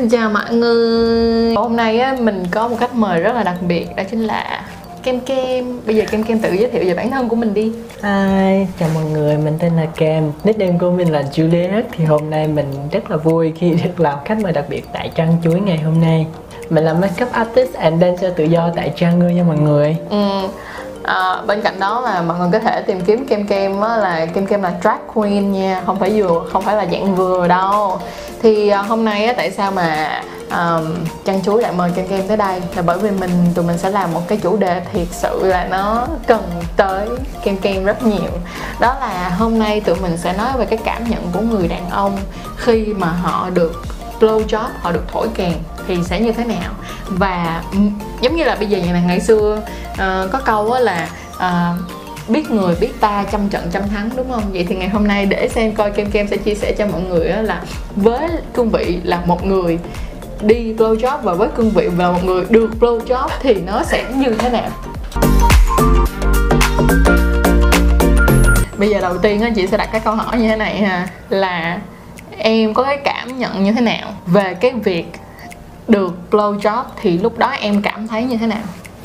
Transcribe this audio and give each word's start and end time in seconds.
Xin 0.00 0.08
chào 0.08 0.30
mọi 0.30 0.54
người. 0.54 1.54
Hôm 1.54 1.76
nay 1.76 2.00
á, 2.00 2.16
mình 2.20 2.44
có 2.50 2.68
một 2.68 2.76
khách 2.80 2.94
mời 2.94 3.20
rất 3.20 3.34
là 3.34 3.42
đặc 3.42 3.56
biệt 3.68 3.86
Đó 3.96 4.02
chính 4.10 4.24
là 4.24 4.64
Kem 5.02 5.20
Kem. 5.20 5.80
Bây 5.86 5.96
giờ 5.96 6.04
Kem 6.10 6.22
Kem 6.22 6.38
tự 6.38 6.52
giới 6.52 6.70
thiệu 6.70 6.84
về 6.84 6.94
bản 6.94 7.10
thân 7.10 7.28
của 7.28 7.36
mình 7.36 7.54
đi. 7.54 7.72
Hi, 8.02 8.66
chào 8.80 8.88
mọi 8.94 9.04
người, 9.12 9.36
mình 9.36 9.54
tên 9.58 9.76
là 9.76 9.86
Kem. 9.96 10.32
Nickname 10.44 10.78
của 10.80 10.90
mình 10.90 11.12
là 11.12 11.22
Juliet 11.32 11.82
Thì 11.92 12.04
hôm 12.04 12.30
nay 12.30 12.48
mình 12.48 12.66
rất 12.92 13.10
là 13.10 13.16
vui 13.16 13.52
khi 13.56 13.70
được 13.70 14.00
làm 14.00 14.18
khách 14.24 14.38
mời 14.42 14.52
đặc 14.52 14.64
biệt 14.68 14.84
tại 14.92 15.10
Trăng 15.14 15.36
Chuối 15.44 15.60
ngày 15.60 15.78
hôm 15.78 16.00
nay. 16.00 16.26
Mình 16.70 16.84
là 16.84 16.94
makeup 16.94 17.32
artist 17.32 17.74
and 17.74 18.02
dancer 18.02 18.32
tự 18.36 18.44
do 18.44 18.70
tại 18.76 18.92
Trăng 18.96 19.18
Ngư 19.18 19.28
nha 19.28 19.42
mọi 19.42 19.58
người. 19.58 19.96
Ừ. 20.10 20.48
À, 21.04 21.42
bên 21.46 21.60
cạnh 21.62 21.80
đó 21.80 22.00
là 22.00 22.22
mọi 22.22 22.38
người 22.38 22.48
có 22.52 22.58
thể 22.58 22.82
tìm 22.82 23.00
kiếm 23.00 23.26
kem 23.26 23.46
kem 23.46 23.80
á, 23.80 23.96
là 23.96 24.26
kem 24.26 24.46
kem 24.46 24.62
là 24.62 24.72
drag 24.82 24.98
queen 25.14 25.52
nha 25.52 25.82
không 25.86 25.98
phải 25.98 26.10
vừa 26.10 26.42
không 26.52 26.62
phải 26.62 26.76
là 26.76 26.86
dạng 26.92 27.14
vừa 27.16 27.48
đâu. 27.48 27.98
Thì 28.42 28.68
à, 28.68 28.82
hôm 28.82 29.04
nay 29.04 29.26
á, 29.26 29.34
tại 29.36 29.50
sao 29.50 29.70
mà 29.70 30.22
um, 30.50 30.94
chăn 31.24 31.42
chuối 31.42 31.62
lại 31.62 31.72
mời 31.72 31.90
kem 31.94 32.08
kem 32.08 32.28
tới 32.28 32.36
đây? 32.36 32.62
Là 32.76 32.82
bởi 32.82 32.98
vì 32.98 33.10
mình 33.10 33.30
tụi 33.54 33.64
mình 33.64 33.78
sẽ 33.78 33.90
làm 33.90 34.12
một 34.12 34.20
cái 34.28 34.38
chủ 34.42 34.56
đề 34.56 34.82
thiệt 34.92 35.06
sự 35.10 35.40
là 35.42 35.66
nó 35.70 36.06
cần 36.26 36.42
tới 36.76 37.08
kem 37.42 37.56
kem 37.56 37.84
rất 37.84 38.02
nhiều. 38.02 38.30
Đó 38.80 38.96
là 39.00 39.28
hôm 39.38 39.58
nay 39.58 39.80
tụi 39.80 39.96
mình 39.96 40.16
sẽ 40.16 40.32
nói 40.32 40.48
về 40.58 40.64
cái 40.64 40.78
cảm 40.84 41.04
nhận 41.10 41.22
của 41.32 41.40
người 41.40 41.68
đàn 41.68 41.90
ông 41.90 42.16
khi 42.56 42.94
mà 42.98 43.06
họ 43.06 43.50
được 43.50 43.82
blow 44.20 44.46
job 44.46 44.64
họ 44.80 44.92
được 44.92 45.04
thổi 45.12 45.28
kèn 45.34 45.52
thì 45.90 46.02
sẽ 46.04 46.20
như 46.20 46.32
thế 46.32 46.44
nào? 46.44 46.72
Và 47.06 47.62
giống 48.20 48.36
như 48.36 48.44
là 48.44 48.54
bây 48.54 48.66
giờ 48.66 48.78
nhà 48.78 48.92
là 48.92 49.00
ngày 49.00 49.20
xưa 49.20 49.62
uh, 49.92 49.98
có 50.32 50.40
câu 50.44 50.74
là 50.80 51.08
uh, 51.36 52.28
biết 52.28 52.50
người 52.50 52.74
biết 52.80 53.00
ta 53.00 53.24
trăm 53.32 53.48
trận 53.48 53.70
trăm 53.72 53.88
thắng 53.88 54.10
đúng 54.16 54.32
không? 54.32 54.42
Vậy 54.52 54.66
thì 54.68 54.76
ngày 54.76 54.88
hôm 54.88 55.06
nay 55.06 55.26
để 55.26 55.48
xem 55.48 55.72
coi 55.74 55.90
kem 55.90 56.10
kem 56.10 56.28
sẽ 56.28 56.36
chia 56.36 56.54
sẻ 56.54 56.72
cho 56.78 56.86
mọi 56.86 57.00
người 57.00 57.28
là 57.28 57.62
với 57.96 58.28
cương 58.54 58.70
vị 58.70 58.98
là 59.04 59.22
một 59.26 59.46
người 59.46 59.78
đi 60.40 60.74
blow 60.78 60.96
job 60.96 61.18
và 61.22 61.32
với 61.32 61.48
cương 61.56 61.70
vị 61.70 61.88
là 61.98 62.10
một 62.10 62.24
người 62.24 62.44
được 62.48 62.70
blow 62.80 63.00
job 63.00 63.28
thì 63.40 63.54
nó 63.54 63.82
sẽ 63.84 64.04
như 64.14 64.34
thế 64.38 64.50
nào? 64.50 64.70
Bây 68.78 68.88
giờ 68.88 69.00
đầu 69.00 69.18
tiên 69.18 69.40
á 69.40 69.50
chị 69.56 69.66
sẽ 69.66 69.76
đặt 69.76 69.88
cái 69.92 70.00
câu 70.00 70.14
hỏi 70.14 70.38
như 70.38 70.48
thế 70.48 70.56
này 70.56 70.78
ha 70.78 71.08
là 71.28 71.78
em 72.38 72.74
có 72.74 72.82
cái 72.82 72.98
cảm 73.04 73.38
nhận 73.38 73.64
như 73.64 73.72
thế 73.72 73.80
nào 73.80 74.12
về 74.26 74.54
cái 74.54 74.72
việc 74.72 75.06
được 75.90 76.12
blow 76.30 76.58
job 76.58 76.84
thì 77.00 77.18
lúc 77.18 77.38
đó 77.38 77.50
em 77.60 77.82
cảm 77.82 78.08
thấy 78.08 78.24
như 78.24 78.36
thế 78.36 78.46
nào 78.46 78.62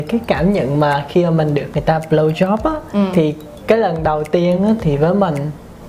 cái 0.08 0.20
cảm 0.26 0.52
nhận 0.52 0.80
mà 0.80 1.04
khi 1.08 1.24
mà 1.24 1.30
mình 1.30 1.54
được 1.54 1.66
người 1.74 1.82
ta 1.82 2.00
blow 2.10 2.32
job 2.32 2.56
á 2.64 2.80
ừ. 2.92 2.98
thì 3.14 3.34
cái 3.66 3.78
lần 3.78 4.02
đầu 4.02 4.24
tiên 4.24 4.64
á 4.64 4.70
thì 4.80 4.96
với 4.96 5.14
mình 5.14 5.34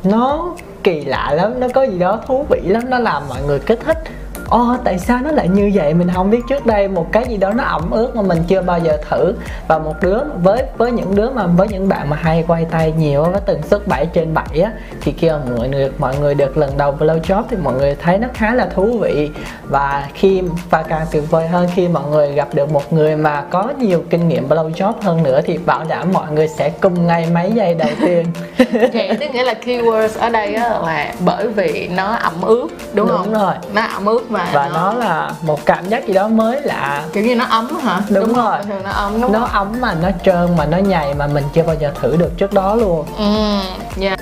nó 0.03 0.55
kỳ 0.83 1.01
lạ 1.01 1.31
lắm 1.31 1.59
nó 1.59 1.67
có 1.73 1.83
gì 1.83 1.99
đó 1.99 2.19
thú 2.27 2.45
vị 2.49 2.59
lắm 2.63 2.83
nó 2.89 2.99
làm 2.99 3.23
mọi 3.29 3.41
người 3.47 3.59
kích 3.59 3.79
thích 3.85 4.03
Ồ 4.49 4.75
tại 4.83 4.99
sao 4.99 5.19
nó 5.23 5.31
lại 5.31 5.47
như 5.47 5.71
vậy? 5.73 5.93
Mình 5.93 6.09
không 6.13 6.29
biết 6.29 6.39
trước 6.49 6.65
đây 6.65 6.87
một 6.87 7.11
cái 7.11 7.25
gì 7.29 7.37
đó 7.37 7.53
nó 7.53 7.63
ẩm 7.63 7.91
ướt 7.91 8.15
mà 8.15 8.21
mình 8.21 8.43
chưa 8.47 8.61
bao 8.61 8.79
giờ 8.79 8.97
thử. 9.09 9.33
Và 9.67 9.79
một 9.79 9.93
đứa 10.01 10.19
với 10.43 10.63
với 10.77 10.91
những 10.91 11.15
đứa 11.15 11.29
mà 11.29 11.47
với 11.47 11.67
những 11.67 11.89
bạn 11.89 12.09
mà 12.09 12.17
hay 12.21 12.43
quay 12.47 12.65
tay 12.71 12.93
nhiều 12.97 13.23
với 13.23 13.41
tần 13.45 13.61
suất 13.63 13.87
7 13.87 14.05
trên 14.05 14.33
7 14.33 14.61
á 14.61 14.71
thì 15.01 15.11
khi 15.17 15.29
mà 15.29 15.39
mọi 15.57 15.69
người 15.69 15.91
mọi 15.97 16.17
người 16.19 16.33
được 16.35 16.57
lần 16.57 16.77
đầu 16.77 16.95
blow 16.99 17.21
job 17.21 17.43
thì 17.49 17.57
mọi 17.63 17.73
người 17.73 17.95
thấy 17.95 18.17
nó 18.17 18.27
khá 18.33 18.53
là 18.55 18.65
thú 18.75 18.97
vị. 19.01 19.29
Và 19.63 20.07
khi 20.13 20.41
và 20.69 20.83
càng 20.83 21.05
tuyệt 21.11 21.23
vời 21.31 21.47
hơn 21.47 21.67
khi 21.75 21.87
mọi 21.87 22.03
người 22.09 22.31
gặp 22.31 22.47
được 22.53 22.71
một 22.71 22.93
người 22.93 23.15
mà 23.15 23.41
có 23.41 23.73
nhiều 23.79 24.03
kinh 24.09 24.27
nghiệm 24.27 24.49
blow 24.49 24.71
job 24.71 24.93
hơn 25.01 25.23
nữa 25.23 25.41
thì 25.45 25.57
bảo 25.57 25.83
đảm 25.89 26.07
mọi 26.13 26.31
người 26.31 26.47
sẽ 26.47 26.69
cùng 26.69 27.07
ngay 27.07 27.27
mấy 27.33 27.51
giây 27.51 27.73
đầu 27.73 27.89
tiên. 28.01 28.25
Vậy 28.93 29.17
tức 29.19 29.27
nghĩa 29.33 29.43
là 29.43 29.53
keywords 29.65 30.19
ở 30.19 30.29
đây 30.29 30.53
á 30.53 30.69
là 30.69 31.13
bởi 31.25 31.47
vì 31.47 31.89
nó 31.95 32.15
ẩm 32.15 32.41
ướt 32.41 32.67
đúng, 32.93 33.07
đúng 33.07 33.17
không? 33.17 33.33
rồi. 33.33 33.53
Nó 33.73 33.81
ẩm 33.81 34.05
ướt 34.05 34.31
và, 34.37 34.49
và 34.53 34.69
nó... 34.73 34.73
nó 34.73 34.93
là 34.93 35.31
một 35.41 35.65
cảm 35.65 35.89
giác 35.89 36.07
gì 36.07 36.13
đó 36.13 36.27
mới 36.27 36.61
lạ. 36.61 37.03
Kiểu 37.13 37.23
như 37.23 37.35
nó 37.35 37.45
ấm 37.45 37.79
hả? 37.83 38.01
Đúng, 38.09 38.27
đúng 38.27 38.33
rồi. 38.33 38.57
thường 38.63 38.83
nó 38.83 38.91
ấm 38.91 39.21
đúng 39.21 39.31
nó 39.31 39.39
không? 39.39 39.49
ấm 39.49 39.81
mà 39.81 39.93
nó 39.93 40.09
trơn 40.25 40.55
mà 40.57 40.65
nó 40.65 40.77
nhầy 40.77 41.13
mà 41.13 41.27
mình 41.27 41.43
chưa 41.53 41.63
bao 41.63 41.75
giờ 41.75 41.91
thử 42.01 42.15
được 42.17 42.37
trước 42.37 42.53
đó 42.53 42.75
luôn. 42.75 43.05
Ừ 43.17 43.59
yeah. 44.01 44.19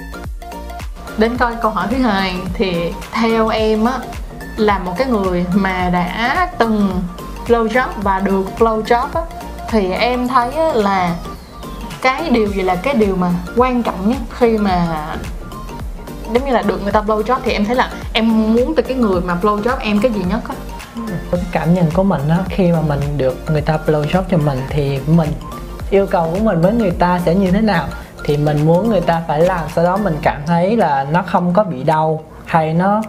đến 1.17 1.37
coi 1.37 1.55
câu 1.61 1.71
hỏi 1.71 1.87
thứ 1.91 1.97
hai 1.97 2.35
thì 2.53 2.93
theo 3.11 3.47
em 3.47 3.85
á 3.85 3.93
là 4.57 4.79
một 4.79 4.93
cái 4.97 5.07
người 5.07 5.45
mà 5.53 5.89
đã 5.93 6.47
từng 6.57 7.01
blow 7.47 7.67
job 7.67 7.87
và 7.95 8.19
được 8.19 8.45
blow 8.59 8.83
job 8.83 9.07
á 9.13 9.21
thì 9.69 9.91
em 9.91 10.27
thấy 10.27 10.51
á, 10.51 10.73
là 10.73 11.15
cái 12.01 12.29
điều 12.29 12.47
gì 12.47 12.61
là 12.61 12.75
cái 12.75 12.93
điều 12.93 13.15
mà 13.15 13.29
quan 13.55 13.83
trọng 13.83 14.09
nhất 14.09 14.17
khi 14.37 14.57
mà 14.57 14.85
giống 16.35 16.45
như 16.45 16.51
là 16.51 16.61
được 16.61 16.83
người 16.83 16.91
ta 16.91 17.01
blow 17.01 17.23
job 17.23 17.37
thì 17.43 17.51
em 17.51 17.65
thấy 17.65 17.75
là 17.75 17.89
em 18.13 18.53
muốn 18.53 18.75
từ 18.75 18.83
cái 18.83 18.97
người 18.97 19.21
mà 19.21 19.37
blow 19.41 19.61
job 19.61 19.75
em 19.79 19.99
cái 19.99 20.11
gì 20.11 20.21
nhất 20.29 20.41
á. 20.49 20.55
Cái 21.31 21.41
cảm 21.51 21.73
nhận 21.73 21.91
của 21.93 22.03
mình 22.03 22.21
á 22.29 22.37
khi 22.49 22.71
mà 22.71 22.81
mình 22.81 22.99
được 23.17 23.37
người 23.51 23.61
ta 23.61 23.79
blow 23.85 24.03
job 24.03 24.23
cho 24.31 24.37
mình 24.37 24.59
thì 24.69 24.99
mình 25.07 25.29
yêu 25.89 26.05
cầu 26.05 26.31
của 26.33 26.39
mình 26.39 26.61
với 26.61 26.73
người 26.73 26.91
ta 26.91 27.21
sẽ 27.25 27.35
như 27.35 27.51
thế 27.51 27.61
nào? 27.61 27.87
Thì 28.23 28.37
mình 28.37 28.65
muốn 28.65 28.89
người 28.89 29.01
ta 29.01 29.21
phải 29.27 29.41
làm 29.41 29.61
sau 29.75 29.83
đó 29.83 29.97
mình 29.97 30.17
cảm 30.21 30.41
thấy 30.47 30.77
là 30.77 31.05
nó 31.11 31.21
không 31.21 31.53
có 31.53 31.63
bị 31.63 31.83
đau 31.83 32.23
hay 32.45 32.73
nó 32.73 33.01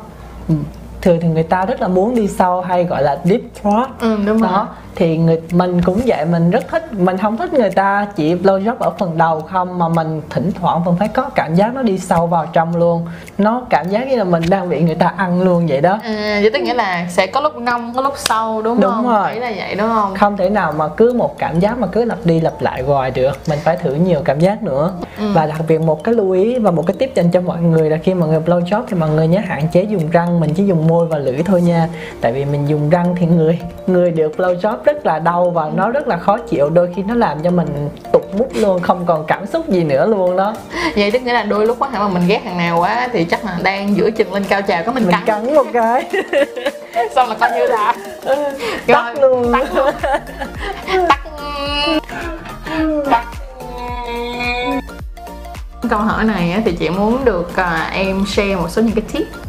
thường 1.03 1.19
thì 1.21 1.29
người 1.29 1.43
ta 1.43 1.65
rất 1.65 1.81
là 1.81 1.89
muốn 1.89 2.15
đi 2.15 2.29
sâu 2.29 2.61
hay 2.63 2.85
gọi 2.85 3.03
là 3.03 3.19
deep 3.25 3.41
throat. 3.63 3.89
Ừ, 4.01 4.19
đúng 4.27 4.43
đó 4.43 4.49
rồi 4.49 4.67
thì 4.97 5.17
người 5.17 5.41
mình 5.53 5.83
cũng 5.83 6.01
vậy 6.07 6.25
mình 6.25 6.51
rất 6.51 6.69
thích 6.69 6.93
mình 6.93 7.19
không 7.19 7.37
thích 7.37 7.55
người 7.55 7.71
ta 7.71 8.07
chỉ 8.17 8.35
blow 8.35 8.65
job 8.65 8.75
ở 8.79 8.91
phần 8.99 9.19
đầu 9.19 9.41
không 9.41 9.79
mà 9.79 9.89
mình 9.89 10.23
thỉnh 10.31 10.51
thoảng 10.61 10.85
vẫn 10.85 10.97
phải 10.99 11.09
có 11.09 11.31
cảm 11.35 11.55
giác 11.55 11.75
nó 11.75 11.83
đi 11.83 11.99
sâu 11.99 12.27
vào 12.27 12.47
trong 12.53 12.77
luôn. 12.77 13.07
Nó 13.39 13.63
cảm 13.71 13.89
giác 13.89 14.09
như 14.09 14.17
là 14.17 14.25
mình 14.25 14.43
đang 14.49 14.69
bị 14.69 14.81
người 14.81 14.95
ta 14.95 15.13
ăn 15.17 15.43
luôn 15.43 15.67
vậy 15.67 15.81
đó. 15.81 15.99
À 16.03 16.39
vậy 16.43 16.51
tức 16.51 16.61
nghĩa 16.63 16.75
là 16.75 17.07
sẽ 17.11 17.27
có 17.27 17.41
lúc 17.41 17.57
nông 17.57 17.93
có 17.95 18.03
lúc 18.03 18.15
sâu 18.17 18.63
đúng, 18.63 18.81
đúng 18.81 18.93
không? 18.93 19.09
rồi. 19.09 19.31
Đấy 19.31 19.41
là 19.41 19.53
vậy 19.57 19.75
đúng 19.75 19.89
không? 19.89 20.15
Không 20.15 20.37
thể 20.37 20.51
nào 20.51 20.73
mà 20.73 20.89
cứ 20.89 21.13
một 21.13 21.39
cảm 21.39 21.61
giác 21.61 21.79
mà 21.79 21.87
cứ 21.87 22.05
lặp 22.05 22.19
đi 22.25 22.41
lặp 22.41 22.63
lại 22.63 22.83
hoài 22.83 23.11
được. 23.11 23.39
Mình 23.49 23.59
phải 23.65 23.77
thử 23.77 23.95
nhiều 23.95 24.21
cảm 24.25 24.41
giác 24.41 24.63
nữa. 24.63 24.93
Ừ. 25.19 25.33
và 25.33 25.47
đặc 25.47 25.61
biệt 25.69 25.81
một 25.81 26.05
cái 26.05 26.15
lưu 26.15 26.31
ý 26.31 26.59
và 26.59 26.71
một 26.71 26.87
cái 26.87 26.97
tip 26.99 27.15
dành 27.15 27.31
cho 27.31 27.41
mọi 27.41 27.61
người 27.61 27.91
là 27.91 27.97
khi 27.97 28.15
mọi 28.15 28.29
người 28.29 28.41
blow 28.47 28.61
job 28.61 28.83
thì 28.89 28.97
mọi 28.97 29.11
người 29.11 29.29
nhớ 29.29 29.41
hạn 29.47 29.69
chế 29.73 29.83
dùng 29.83 30.11
răng 30.11 30.41
mình 30.41 30.55
chỉ 30.55 30.67
dùng 30.67 30.87
môi 30.87 31.07
và 31.07 31.19
lưỡi 31.19 31.43
thôi 31.43 31.63
nha. 31.63 31.89
Tại 32.21 32.33
vì 32.33 32.45
mình 32.45 32.69
dùng 32.69 32.91
răng 32.91 33.15
thì 33.19 33.27
người 33.27 33.59
người 33.87 34.11
được 34.11 34.33
blow 34.37 34.57
job 34.57 34.77
rất 34.87 35.07
là 35.07 35.19
đau 35.19 35.51
và 35.51 35.71
nó 35.75 35.91
rất 35.91 36.09
là 36.09 36.17
khó 36.17 36.39
chịu. 36.39 36.71
Đôi 36.71 36.91
khi 36.97 37.03
nó 37.03 37.15
làm 37.15 37.43
cho 37.43 37.51
mình 37.51 37.89
tụt 38.13 38.23
mút 38.39 38.49
luôn 38.55 38.83
không 38.83 39.07
còn 39.07 39.25
cảm 39.27 39.47
xúc 39.47 39.69
gì 39.69 39.85
nữa 39.85 40.07
luôn 40.07 40.37
đó. 40.37 40.55
Vậy 40.97 41.11
tức 41.11 41.23
nghĩa 41.23 41.33
là 41.33 41.43
đôi 41.43 41.67
lúc 41.67 41.77
có 41.81 41.89
thể 41.89 41.99
mà 41.99 42.09
mình 42.09 42.27
ghét 42.27 42.41
thằng 42.45 42.59
nào 42.59 42.81
quá 42.81 43.09
thì 43.13 43.25
chắc 43.25 43.45
là 43.45 43.59
đang 43.63 43.97
giữa 43.97 44.11
chừng 44.11 44.33
lên 44.33 44.45
cao 44.49 44.63
trào 44.63 44.83
có 44.87 44.93
mình, 44.93 45.05
mình 45.07 45.13
cắn. 45.13 45.25
cắn 45.27 45.55
một 45.55 45.67
cái. 45.73 46.05
Xong 47.15 47.29
là 47.29 47.35
coi 47.41 47.51
như 47.51 47.67
là 47.67 47.95
tắt 48.87 49.15
luôn. 49.21 49.53
tắt 49.53 49.75
luôn. 49.75 49.95
Tắt. 51.09 51.21
Tắt. 53.11 53.25
Câu 55.91 55.99
hỏi 55.99 56.25
này 56.25 56.63
thì 56.65 56.73
chị 56.73 56.91
muốn 56.91 57.25
được 57.25 57.51
uh, 57.51 57.93
em 57.93 58.25
share 58.27 58.57
một 58.57 58.71
số 58.71 58.83
những 58.83 58.93
cái 58.93 59.05
tip 59.13 59.46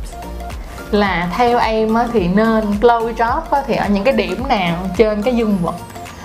là 0.92 1.30
theo 1.38 1.60
em 1.60 1.96
thì 2.14 2.28
nên 2.28 2.64
blow 2.82 3.14
job 3.14 3.42
thì 3.68 3.76
ở 3.76 3.88
những 3.90 4.04
cái 4.04 4.14
điểm 4.14 4.48
nào 4.48 4.78
trên 4.98 5.22
cái 5.22 5.36
dương 5.36 5.58
vật 5.62 5.76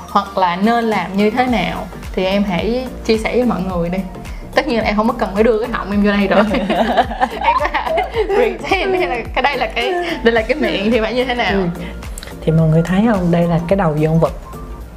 hoặc 0.09 0.39
là 0.39 0.57
nên 0.57 0.85
làm 0.85 1.17
như 1.17 1.31
thế 1.31 1.47
nào 1.47 1.87
thì 2.13 2.25
em 2.25 2.45
hãy 2.45 2.87
chia 3.05 3.19
sẻ 3.19 3.33
với 3.33 3.45
mọi 3.45 3.61
người 3.63 3.89
đi. 3.89 3.99
Tất 4.55 4.69
nhiên 4.69 4.79
là 4.79 4.85
em 4.85 4.97
không 4.97 5.09
có 5.09 5.15
cần 5.19 5.31
phải 5.35 5.45
đưa 5.45 5.59
cái 5.59 5.69
họng 5.73 5.91
em 5.91 6.03
vô 6.03 6.11
đây 6.11 6.27
rồi. 6.27 6.45
Em 7.41 7.57
có 7.61 7.67
pretend 8.35 8.95
hay 8.97 9.09
là 9.09 9.17
cái 9.35 9.43
đây 9.43 9.57
là 9.57 9.67
cái 9.67 9.93
đây 10.23 10.35
là 10.35 10.43
cái 10.43 10.57
miệng 10.57 10.93
thì 10.93 11.01
phải 11.01 11.15
như 11.15 11.25
thế 11.25 11.35
nào? 11.35 11.53
Ừ. 11.53 11.67
thì 12.41 12.53
mọi 12.53 12.69
người 12.69 12.83
thấy 12.83 13.03
không? 13.11 13.31
Đây 13.31 13.49
là 13.49 13.61
cái 13.69 13.77
đầu 13.77 13.97
dương 13.97 14.19
vật. 14.19 14.33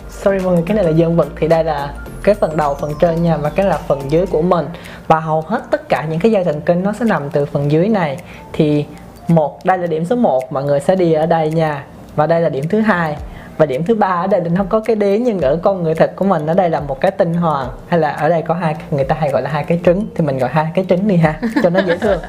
Sorry 0.10 0.46
mọi 0.46 0.54
người 0.54 0.64
cái 0.68 0.76
này 0.76 0.86
là 0.86 0.92
dương 0.92 1.16
vật 1.16 1.28
thì 1.40 1.48
đây 1.48 1.64
là 1.64 1.94
cái 2.24 2.36
phần 2.36 2.58
đầu 2.58 2.78
phần 2.82 2.94
trên 3.02 3.24
nha 3.24 3.38
và 3.38 3.50
cái 3.50 3.66
là 3.66 3.78
phần 3.88 4.12
dưới 4.12 4.26
của 4.26 4.42
mình. 4.42 4.66
Và 5.08 5.20
hầu 5.20 5.42
hết 5.42 5.62
tất 5.72 5.90
cả 5.90 6.06
những 6.10 6.20
cái 6.20 6.32
dây 6.32 6.44
thần 6.44 6.62
kinh 6.62 6.84
nó 6.84 6.94
sẽ 7.00 7.06
nằm 7.06 7.30
từ 7.30 7.46
phần 7.46 7.72
dưới 7.72 7.88
này. 7.88 8.18
Thì 8.54 8.86
một, 9.28 9.66
đây 9.66 9.78
là 9.78 9.88
điểm 9.88 10.06
số 10.06 10.16
1 10.16 10.52
mọi 10.52 10.64
người 10.64 10.80
sẽ 10.80 10.96
đi 10.96 11.14
ở 11.14 11.26
đây 11.26 11.52
nha. 11.52 11.84
Và 12.16 12.28
đây 12.28 12.42
là 12.42 12.50
điểm 12.50 12.68
thứ 12.70 12.80
hai 12.80 13.16
và 13.58 13.66
điểm 13.66 13.84
thứ 13.84 13.96
ba 13.96 14.08
ở 14.08 14.28
đây 14.28 14.42
nó 14.42 14.66
có 14.70 14.80
cái 14.80 14.96
đế 14.96 15.20
nhưng 15.20 15.42
ở 15.42 15.60
con 15.62 15.84
người 15.84 15.96
thật 15.96 16.12
của 16.16 16.26
mình 16.26 16.48
ở 16.48 16.54
đây 16.54 16.70
là 16.70 16.80
một 16.80 17.02
cái 17.02 17.12
tinh 17.12 17.34
hoàng. 17.34 17.68
Hay 17.88 18.00
là 18.00 18.10
ở 18.10 18.30
đây 18.30 18.42
có 18.42 18.54
hai 18.54 18.76
người 18.92 19.04
ta 19.04 19.16
hay 19.20 19.30
gọi 19.30 19.42
là 19.42 19.50
hai 19.50 19.64
cái 19.64 19.80
trứng. 19.86 20.06
Thì 20.16 20.26
mình 20.26 20.38
gọi 20.38 20.50
hai 20.50 20.68
cái 20.76 20.86
trứng 20.90 21.08
đi 21.08 21.16
ha 21.16 21.40
cho 21.64 21.70
nó 21.70 21.80
dễ 21.88 21.98
thương. 21.98 22.20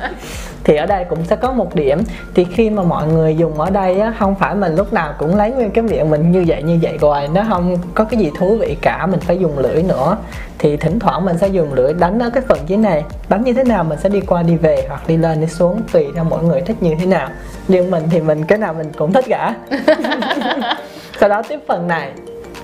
Thì 0.64 0.76
ở 0.76 0.86
đây 0.86 1.04
cũng 1.04 1.24
sẽ 1.24 1.36
có 1.36 1.52
một 1.52 1.74
điểm. 1.74 2.02
Thì 2.34 2.44
khi 2.44 2.70
mà 2.70 2.82
mọi 2.82 3.06
người 3.06 3.36
dùng 3.36 3.60
ở 3.60 3.70
đây 3.70 4.00
á 4.00 4.12
không 4.18 4.34
phải 4.34 4.54
mình 4.54 4.74
lúc 4.74 4.92
nào 4.92 5.14
cũng 5.18 5.36
lấy 5.36 5.50
nguyên 5.50 5.70
cái 5.70 5.84
miệng 5.84 6.10
mình 6.10 6.32
như 6.32 6.44
vậy 6.46 6.62
như 6.62 6.78
vậy 6.82 6.98
rồi 7.00 7.28
nó 7.34 7.44
không 7.48 7.76
có 7.94 8.04
cái 8.04 8.20
gì 8.20 8.30
thú 8.38 8.56
vị 8.60 8.76
cả 8.82 9.06
mình 9.06 9.20
phải 9.20 9.38
dùng 9.38 9.58
lưỡi 9.58 9.82
nữa. 9.82 10.16
Thì 10.58 10.76
thỉnh 10.76 10.98
thoảng 10.98 11.24
mình 11.24 11.38
sẽ 11.38 11.48
dùng 11.48 11.74
lưỡi 11.74 11.92
đánh 11.92 12.18
ở 12.18 12.30
cái 12.30 12.42
phần 12.48 12.58
dưới 12.66 12.78
này. 12.78 13.04
Đánh 13.28 13.44
như 13.44 13.52
thế 13.52 13.64
nào 13.64 13.84
mình 13.84 13.98
sẽ 13.98 14.08
đi 14.08 14.20
qua 14.20 14.42
đi 14.42 14.56
về 14.56 14.84
hoặc 14.88 15.08
đi 15.08 15.16
lên 15.16 15.40
đi 15.40 15.46
xuống 15.46 15.82
tùy 15.92 16.06
theo 16.14 16.24
mỗi 16.24 16.42
người 16.42 16.60
thích 16.60 16.82
như 16.82 16.94
thế 17.00 17.06
nào. 17.06 17.28
Riêng 17.68 17.90
mình 17.90 18.02
thì 18.10 18.20
mình 18.20 18.44
cái 18.44 18.58
nào 18.58 18.74
mình 18.74 18.92
cũng 18.96 19.12
thích 19.12 19.24
cả 19.28 19.54
sau 21.20 21.28
đó 21.28 21.42
tiếp 21.48 21.60
phần 21.68 21.88
này. 21.88 22.12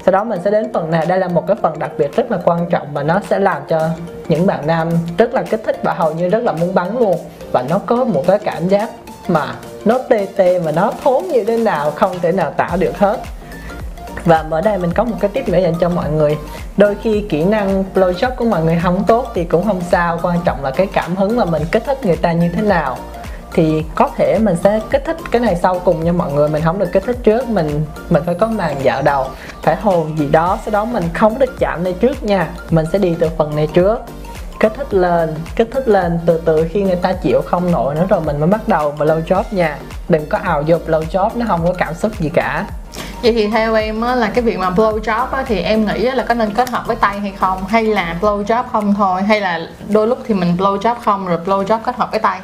Sau 0.04 0.12
đó 0.12 0.24
mình 0.24 0.40
sẽ 0.44 0.50
đến 0.50 0.72
phần 0.72 0.90
này. 0.90 1.06
Đây 1.06 1.18
là 1.18 1.28
một 1.28 1.46
cái 1.46 1.56
phần 1.62 1.78
đặc 1.78 1.90
biệt 1.98 2.16
rất 2.16 2.30
là 2.30 2.38
quan 2.44 2.66
trọng 2.70 2.86
và 2.92 3.02
nó 3.02 3.20
sẽ 3.30 3.38
làm 3.38 3.62
cho 3.68 3.88
những 4.28 4.46
bạn 4.46 4.66
nam 4.66 4.90
rất 5.18 5.34
là 5.34 5.42
kích 5.42 5.60
thích 5.64 5.80
và 5.82 5.94
hầu 5.94 6.12
như 6.12 6.28
rất 6.28 6.42
là 6.42 6.52
muốn 6.52 6.74
bắn 6.74 6.98
luôn. 6.98 7.16
Và 7.52 7.64
nó 7.68 7.78
có 7.86 8.04
một 8.04 8.24
cái 8.26 8.38
cảm 8.38 8.68
giác 8.68 8.90
mà 9.28 9.54
nó 9.84 9.98
tê 10.08 10.26
tê 10.36 10.58
mà 10.58 10.72
nó 10.72 10.92
thốn 11.04 11.24
như 11.24 11.44
thế 11.44 11.56
nào 11.56 11.90
không 11.90 12.18
thể 12.22 12.32
nào 12.32 12.50
tả 12.50 12.70
được 12.78 12.98
hết. 12.98 13.20
Và 14.24 14.44
ở 14.50 14.60
đây 14.60 14.78
mình 14.78 14.92
có 14.92 15.04
một 15.04 15.16
cái 15.20 15.30
tip 15.34 15.48
nữa 15.48 15.58
dành 15.58 15.74
cho 15.80 15.88
mọi 15.88 16.10
người. 16.10 16.38
Đôi 16.76 16.96
khi 17.02 17.24
kỹ 17.28 17.44
năng 17.44 17.84
blowjob 17.94 18.30
của 18.36 18.44
mọi 18.44 18.64
người 18.64 18.80
không 18.82 19.04
tốt 19.06 19.26
thì 19.34 19.44
cũng 19.44 19.64
không 19.64 19.80
sao. 19.90 20.18
Quan 20.22 20.38
trọng 20.44 20.64
là 20.64 20.70
cái 20.70 20.86
cảm 20.92 21.16
hứng 21.16 21.36
mà 21.36 21.44
mình 21.44 21.62
kích 21.72 21.82
thích 21.86 22.06
người 22.06 22.16
ta 22.16 22.32
như 22.32 22.48
thế 22.56 22.62
nào 22.62 22.96
thì 23.54 23.84
có 23.94 24.10
thể 24.16 24.38
mình 24.42 24.56
sẽ 24.64 24.80
kích 24.90 25.02
thích 25.06 25.16
cái 25.30 25.40
này 25.40 25.56
sau 25.62 25.78
cùng 25.78 26.04
nha 26.04 26.12
mọi 26.12 26.32
người 26.32 26.48
mình 26.48 26.62
không 26.62 26.78
được 26.78 26.92
kích 26.92 27.02
thích 27.06 27.18
trước. 27.22 27.48
Mình 27.48 27.84
mình 28.10 28.22
phải 28.26 28.34
có 28.34 28.46
màn 28.46 28.76
dạo 28.82 29.02
đầu 29.02 29.26
phải 29.62 29.76
hồn 29.76 30.18
gì 30.18 30.28
đó 30.28 30.58
sau 30.64 30.72
đó 30.72 30.84
mình 30.84 31.04
không 31.14 31.38
được 31.38 31.58
chạm 31.58 31.84
này 31.84 31.94
trước 32.00 32.24
nha. 32.24 32.48
Mình 32.70 32.86
sẽ 32.92 32.98
đi 32.98 33.16
từ 33.20 33.28
phần 33.38 33.56
này 33.56 33.68
trước. 33.74 34.00
Kích 34.60 34.72
thích 34.76 34.94
lên 34.94 35.34
kích 35.56 35.68
thích 35.72 35.88
lên 35.88 36.18
từ 36.26 36.40
từ 36.44 36.68
khi 36.72 36.82
người 36.82 36.96
ta 36.96 37.12
chịu 37.12 37.40
không 37.46 37.72
nổi 37.72 37.94
nữa 37.94 38.06
rồi 38.08 38.20
mình 38.20 38.40
mới 38.40 38.48
bắt 38.48 38.68
đầu 38.68 38.94
blow 38.98 39.22
job 39.22 39.44
nha. 39.50 39.78
Đừng 40.08 40.26
có 40.26 40.38
ào 40.42 40.62
vô 40.66 40.76
blow 40.86 41.02
job 41.02 41.30
nó 41.34 41.46
không 41.48 41.66
có 41.66 41.72
cảm 41.72 41.94
xúc 41.94 42.12
gì 42.20 42.30
cả. 42.34 42.66
Vậy 43.22 43.32
thì 43.32 43.48
theo 43.48 43.74
em 43.74 44.00
á, 44.00 44.14
là 44.14 44.30
cái 44.34 44.42
việc 44.44 44.58
mà 44.58 44.70
blow 44.70 45.00
job 45.00 45.26
á, 45.26 45.44
thì 45.46 45.60
em 45.60 45.86
nghĩ 45.86 45.98
là 45.98 46.24
có 46.28 46.34
nên 46.34 46.54
kết 46.54 46.70
hợp 46.70 46.86
với 46.86 46.96
tay 46.96 47.20
hay 47.20 47.32
không? 47.38 47.66
Hay 47.66 47.84
là 47.84 48.16
blow 48.20 48.44
job 48.44 48.64
không 48.72 48.94
thôi? 48.94 49.22
Hay 49.22 49.40
là 49.40 49.60
đôi 49.88 50.08
lúc 50.08 50.18
thì 50.26 50.34
mình 50.34 50.56
blow 50.58 50.78
job 50.78 50.94
không 51.04 51.26
rồi 51.26 51.38
blow 51.46 51.64
job 51.64 51.78
kết 51.84 51.96
hợp 51.96 52.10
với 52.10 52.20
tay 52.20 52.40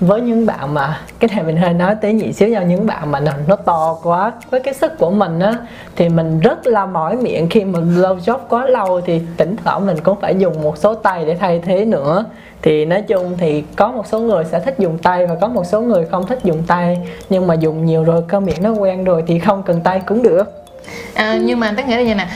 với 0.00 0.20
những 0.20 0.46
bạn 0.46 0.74
mà 0.74 1.00
cái 1.18 1.30
này 1.34 1.44
mình 1.44 1.56
hơi 1.56 1.74
nói 1.74 1.94
tới 2.00 2.12
nhị 2.12 2.32
xíu 2.32 2.48
nhau 2.48 2.62
những 2.62 2.86
bạn 2.86 3.10
mà 3.10 3.20
nó, 3.20 3.32
nó 3.46 3.56
to 3.56 3.98
quá. 4.02 4.32
Với 4.50 4.60
cái 4.60 4.74
sức 4.74 4.98
của 4.98 5.10
mình 5.10 5.40
á 5.40 5.54
thì 5.96 6.08
mình 6.08 6.40
rất 6.40 6.66
là 6.66 6.86
mỏi 6.86 7.16
miệng. 7.16 7.48
Khi 7.48 7.64
mình 7.64 7.94
lâu 7.94 8.16
job 8.16 8.38
quá 8.48 8.66
lâu 8.66 9.00
thì 9.00 9.20
tỉnh 9.36 9.56
thoảng 9.64 9.86
mình 9.86 9.96
cũng 10.02 10.20
phải 10.20 10.34
dùng 10.38 10.62
một 10.62 10.78
số 10.78 10.94
tay 10.94 11.24
để 11.24 11.34
thay 11.34 11.58
thế 11.64 11.84
nữa. 11.84 12.24
Thì 12.62 12.84
nói 12.84 13.02
chung 13.02 13.34
thì 13.38 13.64
có 13.76 13.92
một 13.92 14.06
số 14.06 14.20
người 14.20 14.44
sẽ 14.44 14.60
thích 14.60 14.74
dùng 14.78 14.98
tay 14.98 15.26
và 15.26 15.34
có 15.34 15.48
một 15.48 15.66
số 15.66 15.80
người 15.80 16.04
không 16.04 16.26
thích 16.26 16.38
dùng 16.44 16.62
tay. 16.66 16.98
Nhưng 17.30 17.46
mà 17.46 17.54
dùng 17.54 17.86
nhiều 17.86 18.04
rồi 18.04 18.22
cơ 18.28 18.40
miệng 18.40 18.62
nó 18.62 18.70
quen 18.70 19.04
rồi 19.04 19.24
thì 19.26 19.38
không 19.38 19.62
cần 19.62 19.80
tay 19.80 20.00
cũng 20.06 20.22
được 20.22 20.63
à, 21.14 21.38
nhưng 21.42 21.60
mà 21.60 21.74
tức 21.76 21.86
nghĩa 21.88 21.96
là 21.96 22.02
như 22.02 22.14
nè 22.14 22.26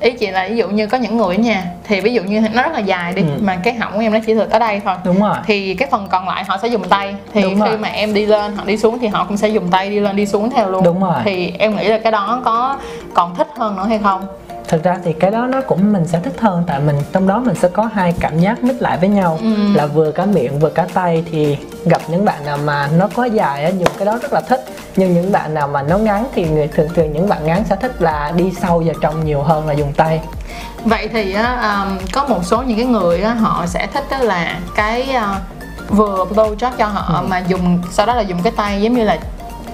ý 0.00 0.10
chị 0.10 0.26
là 0.26 0.48
ví 0.50 0.56
dụ 0.56 0.68
như 0.68 0.86
có 0.86 0.98
những 0.98 1.16
người 1.16 1.36
ở 1.36 1.42
nhà 1.42 1.64
thì 1.84 2.00
ví 2.00 2.14
dụ 2.14 2.22
như 2.22 2.40
nó 2.52 2.62
rất 2.62 2.72
là 2.72 2.78
dài 2.78 3.12
đi 3.12 3.22
ừ. 3.22 3.28
mà 3.40 3.56
cái 3.64 3.74
họng 3.74 3.92
của 3.92 4.00
em 4.00 4.12
nó 4.12 4.18
chỉ 4.26 4.34
được 4.34 4.50
tới 4.50 4.60
đây 4.60 4.80
thôi 4.84 4.94
đúng 5.04 5.20
rồi 5.20 5.36
thì 5.46 5.74
cái 5.74 5.88
phần 5.90 6.08
còn 6.10 6.28
lại 6.28 6.44
họ 6.44 6.58
sẽ 6.62 6.68
dùng 6.68 6.88
tay 6.88 7.14
thì 7.34 7.42
Đúng 7.42 7.54
khi 7.54 7.60
rồi. 7.68 7.78
mà 7.78 7.88
em 7.88 8.14
đi 8.14 8.26
lên 8.26 8.52
hoặc 8.54 8.66
đi 8.66 8.76
xuống 8.76 8.98
thì 8.98 9.06
họ 9.06 9.24
cũng 9.24 9.36
sẽ 9.36 9.48
dùng 9.48 9.68
tay 9.70 9.90
đi 9.90 10.00
lên 10.00 10.16
đi 10.16 10.26
xuống 10.26 10.50
theo 10.50 10.70
luôn 10.70 10.84
Đúng 10.84 11.00
rồi. 11.00 11.14
thì 11.24 11.52
em 11.58 11.76
nghĩ 11.76 11.88
là 11.88 11.98
cái 11.98 12.12
đó 12.12 12.40
có 12.44 12.76
còn 13.14 13.34
thích 13.34 13.48
hơn 13.56 13.76
nữa 13.76 13.86
hay 13.88 13.98
không 14.02 14.26
thực 14.68 14.82
ra 14.82 14.96
thì 15.04 15.12
cái 15.12 15.30
đó 15.30 15.46
nó 15.46 15.60
cũng 15.60 15.92
mình 15.92 16.06
sẽ 16.06 16.20
thích 16.20 16.40
hơn 16.40 16.64
tại 16.66 16.80
mình 16.80 16.96
trong 17.12 17.26
đó 17.26 17.38
mình 17.46 17.54
sẽ 17.54 17.68
có 17.68 17.88
hai 17.94 18.14
cảm 18.20 18.38
giác 18.38 18.64
mix 18.64 18.76
lại 18.80 18.98
với 18.98 19.08
nhau 19.08 19.38
Ừ. 19.42 19.74
là 19.74 19.86
vừa 19.86 20.10
cả 20.12 20.24
miệng 20.26 20.58
vừa 20.58 20.68
cả 20.70 20.86
tay 20.94 21.24
thì 21.32 21.56
gặp 21.84 22.00
những 22.08 22.24
bạn 22.24 22.44
nào 22.44 22.58
mà 22.64 22.88
nó 22.98 23.08
có 23.14 23.24
dài 23.24 23.64
á 23.64 23.70
dùng 23.70 23.88
cái 23.98 24.06
đó 24.06 24.18
rất 24.22 24.32
là 24.32 24.40
thích 24.40 24.64
nhưng 24.96 25.14
những 25.14 25.32
bạn 25.32 25.54
nào 25.54 25.68
mà 25.68 25.82
nó 25.82 25.98
ngắn 25.98 26.26
thì 26.34 26.44
người 26.48 26.68
thường 26.68 26.88
thường 26.94 27.12
những 27.12 27.28
bạn 27.28 27.46
ngắn 27.46 27.64
sẽ 27.70 27.76
thích 27.76 28.02
là 28.02 28.32
đi 28.36 28.52
sâu 28.62 28.82
vào 28.86 28.94
trong 29.02 29.24
nhiều 29.24 29.42
hơn 29.42 29.66
là 29.68 29.72
dùng 29.72 29.92
tay 29.92 30.20
vậy 30.84 31.08
thì 31.12 31.32
á, 31.34 31.82
um, 31.84 31.98
có 32.12 32.24
một 32.28 32.44
số 32.44 32.62
những 32.62 32.76
cái 32.76 32.86
người 32.86 33.20
á, 33.22 33.34
họ 33.34 33.64
sẽ 33.66 33.86
thích 33.86 34.04
đó 34.10 34.18
là 34.18 34.58
cái 34.76 35.08
uh, 35.16 35.90
vừa 35.96 36.24
blow 36.24 36.56
job 36.56 36.70
cho 36.78 36.86
họ 36.86 37.20
Ừ. 37.20 37.26
mà 37.28 37.38
dùng 37.38 37.82
sau 37.92 38.06
đó 38.06 38.14
là 38.14 38.20
dùng 38.22 38.42
cái 38.42 38.52
tay 38.56 38.82
giống 38.82 38.94
như 38.94 39.04
là 39.04 39.18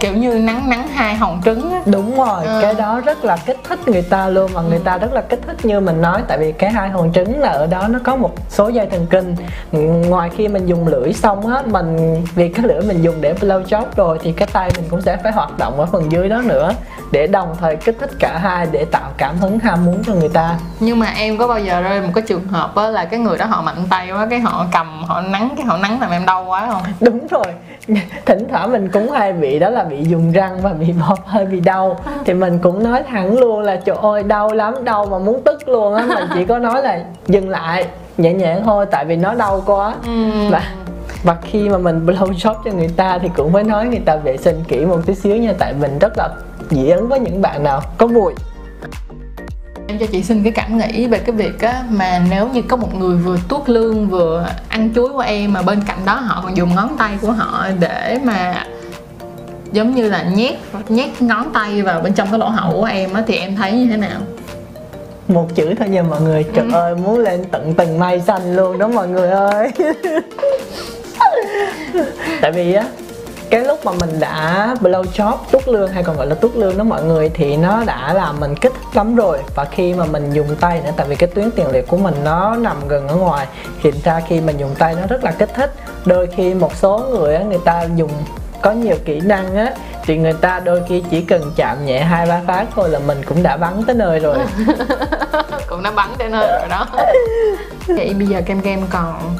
kiểu 0.00 0.12
như 0.12 0.34
nắng 0.34 0.70
nắng 0.70 0.88
hai 0.88 1.14
hồng 1.14 1.40
trứng 1.44 1.70
á. 1.70 1.80
Đúng 1.86 2.16
rồi 2.16 2.44
Ừ. 2.46 2.58
cái 2.62 2.74
đó 2.74 3.00
rất 3.00 3.24
là 3.24 3.36
kích 3.46 3.56
thích 3.68 3.88
người 3.88 4.02
ta 4.02 4.28
luôn 4.28 4.50
mà 4.54 4.60
người 4.62 4.78
ta 4.78 4.98
rất 4.98 5.12
là 5.12 5.20
kích 5.20 5.40
thích 5.46 5.64
như 5.64 5.80
mình 5.80 6.00
nói 6.02 6.22
tại 6.28 6.38
vì 6.38 6.52
cái 6.52 6.70
hai 6.70 6.88
hồn 6.88 7.12
trứng 7.12 7.40
là 7.40 7.48
ở 7.48 7.66
đó 7.66 7.88
nó 7.88 7.98
có 8.04 8.16
một 8.16 8.30
số 8.48 8.68
dây 8.68 8.86
thần 8.86 9.06
kinh. 9.06 9.36
Ngoài 10.08 10.30
khi 10.36 10.48
mình 10.48 10.66
dùng 10.66 10.86
lưỡi 10.88 11.12
xong 11.12 11.46
á 11.46 11.62
mình 11.66 12.22
vì 12.34 12.48
cái 12.48 12.66
lưỡi 12.66 12.80
mình 12.82 13.02
dùng 13.02 13.14
để 13.20 13.34
blow 13.40 13.62
job 13.64 13.84
rồi 13.96 14.18
thì 14.22 14.32
cái 14.32 14.48
tay 14.52 14.70
mình 14.76 14.84
cũng 14.90 15.00
sẽ 15.00 15.16
phải 15.16 15.32
hoạt 15.32 15.58
động 15.58 15.80
ở 15.80 15.86
phần 15.86 16.12
dưới 16.12 16.28
đó 16.28 16.42
nữa 16.44 16.72
để 17.10 17.26
đồng 17.26 17.54
thời 17.60 17.76
kích 17.76 17.96
thích 18.00 18.10
cả 18.18 18.38
hai 18.38 18.66
để 18.72 18.84
tạo 18.84 19.10
cảm 19.16 19.38
hứng 19.38 19.58
ham 19.58 19.84
muốn 19.84 20.02
cho 20.06 20.14
người 20.14 20.28
ta. 20.28 20.54
Nhưng 20.80 20.98
mà 20.98 21.06
em 21.16 21.38
có 21.38 21.48
bao 21.48 21.58
giờ 21.58 21.80
rơi 21.80 22.00
một 22.00 22.08
cái 22.14 22.24
trường 22.26 22.48
hợp 22.48 22.76
á, 22.76 22.88
là 22.88 23.04
cái 23.04 23.20
người 23.20 23.38
đó 23.38 23.44
họ 23.44 23.62
mạnh 23.62 23.84
tay 23.90 24.10
quá 24.10 24.26
cái 24.30 24.40
họ 24.40 24.66
cầm 24.72 25.02
họ 25.06 25.20
nắng 25.20 25.54
cái 25.56 25.66
họ 25.66 25.76
nắng 25.76 26.00
làm 26.00 26.10
em 26.10 26.26
đau 26.26 26.44
quá 26.44 26.68
không? 26.70 26.82
Đúng 27.00 27.26
rồi. 27.26 27.46
Thỉnh 28.26 28.46
thoảng 28.50 28.72
mình 28.72 28.88
cũng 28.88 29.10
hay 29.10 29.32
bị 29.32 29.58
đó 29.58 29.70
là 29.70 29.84
bị 29.84 30.04
dùng 30.04 30.32
răng 30.32 30.60
và 30.62 30.72
bị 30.72 30.92
bóp 30.92 31.18
hơi 31.26 31.46
bị 31.46 31.60
đau. 31.60 32.00
Thì 32.24 32.34
mình 32.34 32.58
cũng 32.58 32.82
nói 32.82 33.02
thẳng 33.10 33.38
luôn 33.38 33.60
là 33.60 33.76
trời 33.76 33.96
ơi 34.02 34.22
đau 34.22 34.52
lắm 34.52 34.84
đau 34.84 35.06
mà 35.06 35.18
muốn 35.18 35.42
tức 35.44 35.68
luôn 35.68 35.94
á. 35.94 36.04
Mình 36.08 36.28
chỉ 36.34 36.44
có 36.44 36.58
nói 36.58 36.82
là 36.82 37.00
dừng 37.26 37.48
lại 37.48 37.84
nhẹ 38.18 38.32
nhàng 38.32 38.62
thôi 38.64 38.86
tại 38.90 39.04
vì 39.04 39.16
nó 39.16 39.34
đau 39.34 39.62
quá. 39.66 39.94
Ừm. 40.06 40.50
và 40.50 40.62
và 41.22 41.36
khi 41.42 41.68
mà 41.68 41.78
mình 41.78 42.06
blow 42.06 42.32
job 42.32 42.54
cho 42.64 42.70
người 42.70 42.88
ta 42.96 43.18
thì 43.22 43.28
cũng 43.36 43.52
phải 43.52 43.64
nói 43.64 43.86
người 43.86 44.02
ta 44.04 44.16
vệ 44.16 44.36
sinh 44.36 44.64
kỹ 44.68 44.84
một 44.84 44.98
tí 45.06 45.14
xíu 45.14 45.36
nha 45.36 45.52
tại 45.58 45.74
mình 45.80 45.98
rất 45.98 46.12
là 46.16 46.28
dị 46.70 46.90
ứng 46.90 47.08
với 47.08 47.20
những 47.20 47.42
bạn 47.42 47.62
nào? 47.62 47.82
Có 47.98 48.06
mùi 48.06 48.32
em 49.88 49.98
cho 49.98 50.06
chị 50.12 50.22
xin 50.22 50.42
cái 50.42 50.52
cảm 50.52 50.78
nghĩ 50.78 51.06
về 51.06 51.18
cái 51.18 51.36
việc 51.36 51.60
á 51.60 51.84
mà 51.90 52.22
nếu 52.30 52.48
như 52.48 52.62
có 52.62 52.76
một 52.76 52.94
người 52.94 53.16
vừa 53.16 53.36
tuốt 53.48 53.68
lương 53.68 54.08
vừa 54.08 54.48
ăn 54.68 54.90
chuối 54.94 55.08
của 55.08 55.20
em 55.20 55.52
mà 55.52 55.62
bên 55.62 55.82
cạnh 55.86 55.98
đó 56.06 56.14
họ 56.14 56.40
còn 56.42 56.56
dùng 56.56 56.74
ngón 56.74 56.96
tay 56.98 57.18
của 57.22 57.32
họ 57.32 57.66
để 57.80 58.18
mà 58.24 58.66
giống 59.72 59.94
như 59.94 60.08
là 60.08 60.22
nhét 60.22 60.54
nhét 60.88 61.22
ngón 61.22 61.52
tay 61.52 61.82
vào 61.82 62.00
bên 62.00 62.14
trong 62.14 62.28
cái 62.30 62.38
lỗ 62.38 62.48
hậu 62.48 62.72
của 62.72 62.84
em 62.84 63.12
á 63.12 63.22
thì 63.26 63.36
em 63.36 63.56
thấy 63.56 63.72
như 63.72 63.86
thế 63.90 63.96
nào? 63.96 64.20
Một 65.28 65.54
chữ 65.54 65.74
thôi 65.78 65.88
nha 65.88 66.02
mọi 66.02 66.20
người. 66.20 66.44
Trời 66.54 66.66
ơi 66.72 66.94
muốn 66.94 67.18
lên 67.18 67.44
tận 67.50 67.74
tầng 67.74 67.98
mây 67.98 68.20
xanh 68.20 68.56
luôn 68.56 68.78
đó 68.78 68.88
mọi 68.88 69.08
người 69.08 69.30
ơi. 69.30 69.70
Tại 72.40 72.52
vì 72.52 72.72
á 72.72 72.84
cái 73.50 73.64
lúc 73.64 73.84
mà 73.84 73.92
mình 73.92 74.20
đã 74.20 74.74
blow 74.80 75.02
job 75.02 75.36
tuốt 75.50 75.68
lương 75.68 75.92
hay 75.92 76.02
còn 76.02 76.16
gọi 76.16 76.26
là 76.26 76.34
tuốt 76.34 76.56
lương 76.56 76.78
đó 76.78 76.84
mọi 76.84 77.02
người 77.02 77.30
thì 77.34 77.56
nó 77.56 77.84
đã 77.84 78.12
làm 78.12 78.40
mình 78.40 78.56
kích 78.56 78.72
thích 78.72 78.96
lắm 78.96 79.16
rồi. 79.16 79.38
Và 79.54 79.64
khi 79.64 79.94
mà 79.94 80.04
mình 80.04 80.32
dùng 80.32 80.56
tay 80.60 80.80
nữa 80.84 80.90
tại 80.96 81.06
vì 81.08 81.16
cái 81.16 81.28
tuyến 81.34 81.50
tiền 81.50 81.70
liệt 81.70 81.88
của 81.88 81.96
mình 81.96 82.14
nó 82.24 82.56
nằm 82.56 82.88
gần 82.88 83.08
ở 83.08 83.16
ngoài 83.16 83.46
hiện 83.78 83.94
ra 84.04 84.20
khi 84.28 84.40
mình 84.40 84.56
dùng 84.58 84.74
tay 84.78 84.94
nó 84.94 85.06
rất 85.06 85.24
là 85.24 85.30
kích 85.30 85.54
thích. 85.54 85.74
Đôi 86.04 86.26
khi 86.36 86.54
một 86.54 86.76
số 86.76 86.98
người 86.98 87.34
á 87.34 87.42
người 87.42 87.60
ta 87.64 87.86
dùng 87.96 88.10
có 88.62 88.70
nhiều 88.72 88.96
kỹ 89.04 89.20
năng 89.20 89.56
á 89.56 89.72
thì 90.04 90.16
người 90.16 90.32
ta 90.32 90.60
đôi 90.60 90.82
khi 90.88 91.02
chỉ 91.10 91.22
cần 91.22 91.52
chạm 91.56 91.86
nhẹ 91.86 92.00
hai 92.00 92.26
ba 92.26 92.40
phát 92.46 92.66
thôi 92.74 92.88
là 92.88 92.98
mình 92.98 93.22
cũng 93.26 93.42
đã 93.42 93.56
bắn 93.56 93.82
tới 93.86 93.96
nơi 93.96 94.18
rồi. 94.18 94.38
Cũng 95.66 95.82
đã 95.82 95.90
bắn 95.90 96.08
tới 96.18 96.28
nơi 96.28 96.48
rồi 96.60 96.68
đó. 96.68 96.86
Vậy 97.86 98.14
bây 98.18 98.26
giờ 98.26 98.40
kem 98.46 98.60
kem 98.60 98.80
còn 98.90 99.36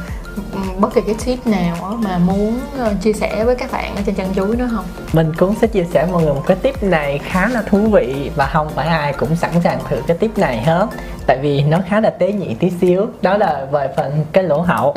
bất 0.78 0.94
kỳ 0.94 1.00
cái 1.00 1.14
tip 1.25 1.46
nào 1.46 1.99
mà 2.02 2.19
muốn 2.19 2.61
ờ, 2.78 2.94
chia 3.02 3.12
sẻ 3.12 3.44
với 3.44 3.56
các 3.56 3.72
bạn 3.72 3.96
ở 3.96 4.03
trên 4.06 4.15
chân 4.15 4.34
chuối 4.34 4.56
nữa 4.56 4.69
không? 4.72 4.84
Mình 5.12 5.32
cũng 5.39 5.55
sẽ 5.60 5.67
chia 5.67 5.84
sẻ 5.93 6.08
mọi 6.12 6.22
người 6.22 6.34
một 6.34 6.43
cái 6.46 6.56
tip 6.62 6.82
này 6.82 7.19
khá 7.19 7.48
là 7.48 7.62
thú 7.62 7.79
vị 7.79 8.31
và 8.36 8.46
không 8.46 8.69
phải 8.69 8.89
ai 8.89 9.12
cũng 9.12 9.36
sẵn 9.36 9.51
sàng 9.65 9.79
thử 9.89 9.96
cái 10.06 10.17
tip 10.17 10.39
này 10.39 10.62
hết 10.62 10.86
tại 11.27 11.39
vì 11.39 11.63
nó 11.63 11.79
khá 11.89 12.01
là 12.01 12.11
tế 12.11 12.33
nhị 12.33 12.55
tí 12.55 12.71
xíu. 12.71 13.06
Đó 13.23 13.37
là 13.37 13.67
về 13.71 13.89
phần 13.97 14.13
cái 14.33 14.45
lỗ 14.45 14.61
hậu 14.61 14.95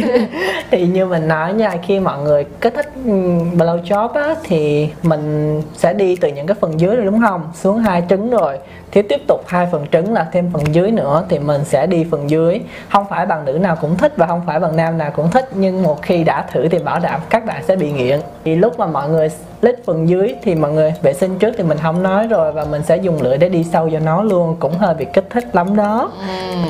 thì 0.70 0.86
như 0.86 1.06
mình 1.06 1.28
nói 1.28 1.52
nha 1.52 1.70
khi 1.82 2.00
mọi 2.00 2.18
người 2.18 2.44
kích 2.60 2.74
thích 2.74 2.90
ừm, 3.04 3.58
blow 3.58 3.82
job 3.82 4.08
á 4.08 4.34
thì 4.44 4.88
mình 5.02 5.62
sẽ 5.74 5.92
đi 5.92 6.16
từ 6.16 6.28
những 6.28 6.46
cái 6.46 6.56
phần 6.60 6.80
dưới 6.80 6.96
rồi 6.96 7.04
đúng 7.04 7.20
không? 7.20 7.50
Xuống 7.54 7.78
hai 7.78 8.02
trứng 8.08 8.30
rồi. 8.30 8.58
Thì 8.92 9.02
tiếp 9.02 9.20
tục 9.28 9.40
hai 9.46 9.68
phần 9.72 9.86
trứng 9.92 10.12
là 10.12 10.26
thêm 10.32 10.50
phần 10.52 10.74
dưới 10.74 10.90
nữa 10.90 11.24
thì 11.28 11.38
mình 11.38 11.64
sẽ 11.64 11.86
đi 11.86 12.06
phần 12.10 12.30
dưới. 12.30 12.60
Không 12.88 13.04
phải 13.10 13.26
bằng 13.26 13.44
nữ 13.44 13.52
nào 13.52 13.76
cũng 13.80 13.96
thích 13.96 14.12
và 14.16 14.26
không 14.26 14.42
phải 14.46 14.60
bằng 14.60 14.76
nam 14.76 14.98
nào 14.98 15.10
cũng 15.16 15.30
thích 15.30 15.48
nhưng 15.54 15.82
một 15.82 16.02
khi 16.02 16.24
đã 16.24 16.46
thử 16.52 16.68
thì 16.68 16.78
bảo 16.78 16.98
đảm 16.98 17.20
các 17.30 17.46
bạn 17.46 17.62
sẽ 17.68 17.76
bị 17.76 17.92
nghiện. 17.92 18.20
Thì 18.44 18.56
lúc 18.56 18.78
mà 18.78 18.86
mọi 18.86 19.08
người 19.08 19.28
lít 19.62 19.84
phần 19.84 20.08
dưới 20.08 20.34
thì 20.42 20.54
mọi 20.54 20.72
người 20.72 20.94
vệ 21.02 21.12
sinh 21.12 21.38
trước 21.38 21.54
thì 21.56 21.64
mình 21.64 21.78
không 21.82 22.02
nói 22.02 22.26
rồi 22.26 22.52
và 22.52 22.64
mình 22.64 22.82
sẽ 22.82 22.96
dùng 22.96 23.22
lưỡi 23.22 23.38
để 23.38 23.48
đi 23.48 23.64
sâu 23.72 23.88
vào 23.92 24.00
nó 24.00 24.22
luôn 24.22 24.56
cũng 24.58 24.72
hơi 24.72 24.94
bị 24.94 25.06
kích 25.12 25.26
thích 25.30 25.44
lắm 25.52 25.76
đó. 25.76 26.10